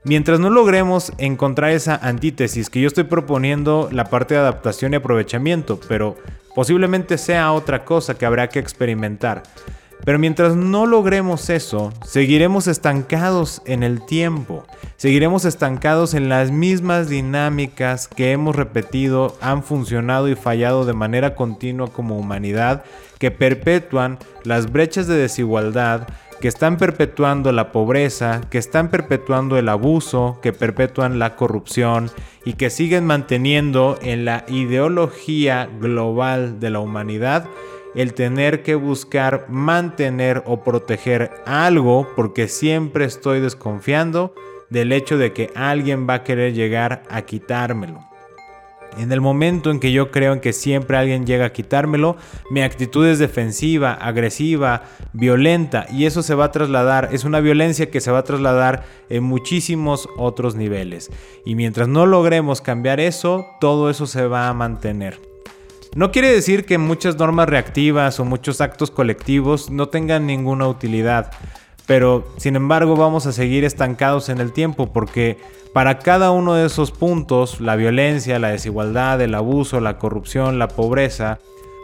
Mientras 0.04 0.40
no 0.40 0.50
logremos 0.50 1.14
encontrar 1.16 1.70
esa 1.70 1.96
antítesis 1.96 2.68
que 2.68 2.82
yo 2.82 2.88
estoy 2.88 3.04
proponiendo, 3.04 3.88
la 3.90 4.04
parte 4.10 4.34
de 4.34 4.40
adaptación 4.40 4.92
y 4.92 4.96
aprovechamiento, 4.96 5.80
pero 5.88 6.18
posiblemente 6.54 7.16
sea 7.16 7.50
otra 7.52 7.86
cosa 7.86 8.12
que 8.18 8.26
habrá 8.26 8.50
que 8.50 8.58
experimentar. 8.58 9.42
Pero 10.04 10.18
mientras 10.18 10.54
no 10.54 10.86
logremos 10.86 11.48
eso, 11.48 11.92
seguiremos 12.04 12.66
estancados 12.66 13.62
en 13.64 13.82
el 13.82 14.04
tiempo, 14.04 14.64
seguiremos 14.96 15.46
estancados 15.46 16.12
en 16.12 16.28
las 16.28 16.50
mismas 16.50 17.08
dinámicas 17.08 18.06
que 18.08 18.32
hemos 18.32 18.54
repetido, 18.54 19.36
han 19.40 19.62
funcionado 19.62 20.28
y 20.28 20.34
fallado 20.34 20.84
de 20.84 20.92
manera 20.92 21.34
continua 21.34 21.90
como 21.90 22.18
humanidad, 22.18 22.84
que 23.18 23.30
perpetúan 23.30 24.18
las 24.42 24.70
brechas 24.70 25.06
de 25.06 25.16
desigualdad, 25.16 26.06
que 26.38 26.48
están 26.48 26.76
perpetuando 26.76 27.50
la 27.52 27.72
pobreza, 27.72 28.42
que 28.50 28.58
están 28.58 28.90
perpetuando 28.90 29.56
el 29.56 29.70
abuso, 29.70 30.38
que 30.42 30.52
perpetúan 30.52 31.18
la 31.18 31.36
corrupción 31.36 32.10
y 32.44 32.54
que 32.54 32.68
siguen 32.68 33.06
manteniendo 33.06 33.98
en 34.02 34.26
la 34.26 34.44
ideología 34.48 35.70
global 35.80 36.60
de 36.60 36.68
la 36.68 36.80
humanidad 36.80 37.46
el 37.94 38.14
tener 38.14 38.62
que 38.62 38.74
buscar 38.74 39.46
mantener 39.48 40.42
o 40.46 40.62
proteger 40.62 41.30
algo 41.46 42.08
porque 42.16 42.48
siempre 42.48 43.04
estoy 43.04 43.40
desconfiando 43.40 44.34
del 44.70 44.92
hecho 44.92 45.18
de 45.18 45.32
que 45.32 45.50
alguien 45.54 46.08
va 46.08 46.14
a 46.14 46.24
querer 46.24 46.52
llegar 46.52 47.02
a 47.08 47.22
quitármelo. 47.22 48.00
En 48.96 49.10
el 49.10 49.20
momento 49.20 49.70
en 49.70 49.80
que 49.80 49.92
yo 49.92 50.10
creo 50.10 50.32
en 50.32 50.40
que 50.40 50.52
siempre 50.52 50.96
alguien 50.96 51.26
llega 51.26 51.46
a 51.46 51.52
quitármelo, 51.52 52.16
mi 52.50 52.62
actitud 52.62 53.06
es 53.06 53.18
defensiva, 53.18 53.92
agresiva, 53.92 54.84
violenta 55.12 55.86
y 55.90 56.06
eso 56.06 56.22
se 56.22 56.34
va 56.34 56.46
a 56.46 56.52
trasladar, 56.52 57.08
es 57.12 57.24
una 57.24 57.40
violencia 57.40 57.90
que 57.90 58.00
se 58.00 58.12
va 58.12 58.18
a 58.18 58.24
trasladar 58.24 58.84
en 59.08 59.24
muchísimos 59.24 60.08
otros 60.16 60.54
niveles. 60.54 61.10
Y 61.44 61.56
mientras 61.56 61.88
no 61.88 62.06
logremos 62.06 62.60
cambiar 62.60 63.00
eso, 63.00 63.46
todo 63.60 63.90
eso 63.90 64.06
se 64.06 64.26
va 64.26 64.48
a 64.48 64.54
mantener. 64.54 65.33
No 65.94 66.10
quiere 66.10 66.32
decir 66.32 66.64
que 66.64 66.76
muchas 66.76 67.18
normas 67.18 67.48
reactivas 67.48 68.18
o 68.18 68.24
muchos 68.24 68.60
actos 68.60 68.90
colectivos 68.90 69.70
no 69.70 69.88
tengan 69.90 70.26
ninguna 70.26 70.66
utilidad, 70.66 71.30
pero 71.86 72.26
sin 72.36 72.56
embargo 72.56 72.96
vamos 72.96 73.26
a 73.26 73.32
seguir 73.32 73.62
estancados 73.62 74.28
en 74.28 74.38
el 74.38 74.52
tiempo 74.52 74.92
porque 74.92 75.38
para 75.72 76.00
cada 76.00 76.32
uno 76.32 76.54
de 76.54 76.66
esos 76.66 76.90
puntos, 76.90 77.60
la 77.60 77.76
violencia, 77.76 78.40
la 78.40 78.48
desigualdad, 78.48 79.20
el 79.20 79.36
abuso, 79.36 79.80
la 79.80 79.98
corrupción, 79.98 80.58
la 80.58 80.66
pobreza, 80.66 81.38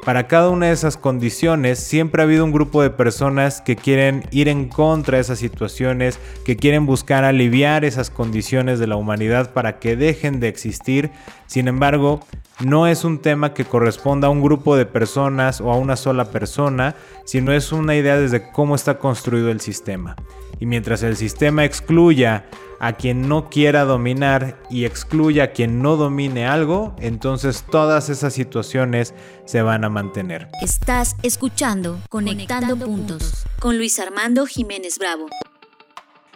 para 0.04 0.28
cada 0.28 0.48
una 0.48 0.66
de 0.66 0.72
esas 0.72 0.96
condiciones 0.96 1.78
siempre 1.78 2.22
ha 2.22 2.24
habido 2.24 2.44
un 2.44 2.52
grupo 2.52 2.82
de 2.82 2.90
personas 2.90 3.60
que 3.60 3.76
quieren 3.76 4.24
ir 4.30 4.48
en 4.48 4.68
contra 4.68 5.16
de 5.16 5.22
esas 5.22 5.38
situaciones, 5.38 6.18
que 6.44 6.56
quieren 6.56 6.86
buscar 6.86 7.24
aliviar 7.24 7.84
esas 7.84 8.08
condiciones 8.08 8.78
de 8.78 8.86
la 8.86 8.96
humanidad 8.96 9.52
para 9.52 9.78
que 9.78 9.96
dejen 9.96 10.40
de 10.40 10.48
existir. 10.48 11.10
Sin 11.46 11.68
embargo, 11.68 12.20
no 12.60 12.86
es 12.86 13.04
un 13.04 13.20
tema 13.20 13.52
que 13.52 13.66
corresponda 13.66 14.28
a 14.28 14.30
un 14.30 14.42
grupo 14.42 14.74
de 14.74 14.86
personas 14.86 15.60
o 15.60 15.70
a 15.70 15.76
una 15.76 15.96
sola 15.96 16.26
persona, 16.26 16.94
sino 17.24 17.52
es 17.52 17.70
una 17.70 17.94
idea 17.94 18.16
desde 18.16 18.50
cómo 18.52 18.74
está 18.74 18.98
construido 18.98 19.50
el 19.50 19.60
sistema. 19.60 20.16
Y 20.60 20.66
mientras 20.66 21.02
el 21.02 21.16
sistema 21.16 21.64
excluya 21.64 22.44
a 22.80 22.92
quien 22.92 23.28
no 23.28 23.48
quiera 23.50 23.84
dominar 23.84 24.58
y 24.70 24.84
excluya 24.84 25.44
a 25.44 25.50
quien 25.52 25.82
no 25.82 25.96
domine 25.96 26.46
algo, 26.46 26.94
entonces 26.98 27.64
todas 27.70 28.10
esas 28.10 28.34
situaciones 28.34 29.14
se 29.46 29.62
van 29.62 29.84
a 29.84 29.88
mantener. 29.88 30.48
Estás 30.62 31.16
escuchando 31.22 31.98
Conectando, 32.08 32.76
puntos 32.76 33.46
con 33.58 33.78
Luis 33.78 33.98
Armando 33.98 34.46
Jiménez 34.46 34.98
Bravo. 34.98 35.26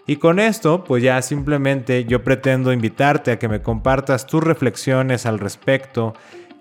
Y 0.07 0.17
con 0.17 0.39
esto, 0.39 0.85
pues 0.85 1.03
ya 1.03 1.21
simplemente 1.23 2.05
yo 2.05 2.25
pretendo 2.25 2.73
invitarte 2.73 3.31
a 3.33 3.39
que 3.39 3.49
me 3.49 3.63
compartas 3.63 4.27
tus 4.27 4.43
reflexiones 4.43 5.25
al 5.25 5.39
respecto 5.39 6.15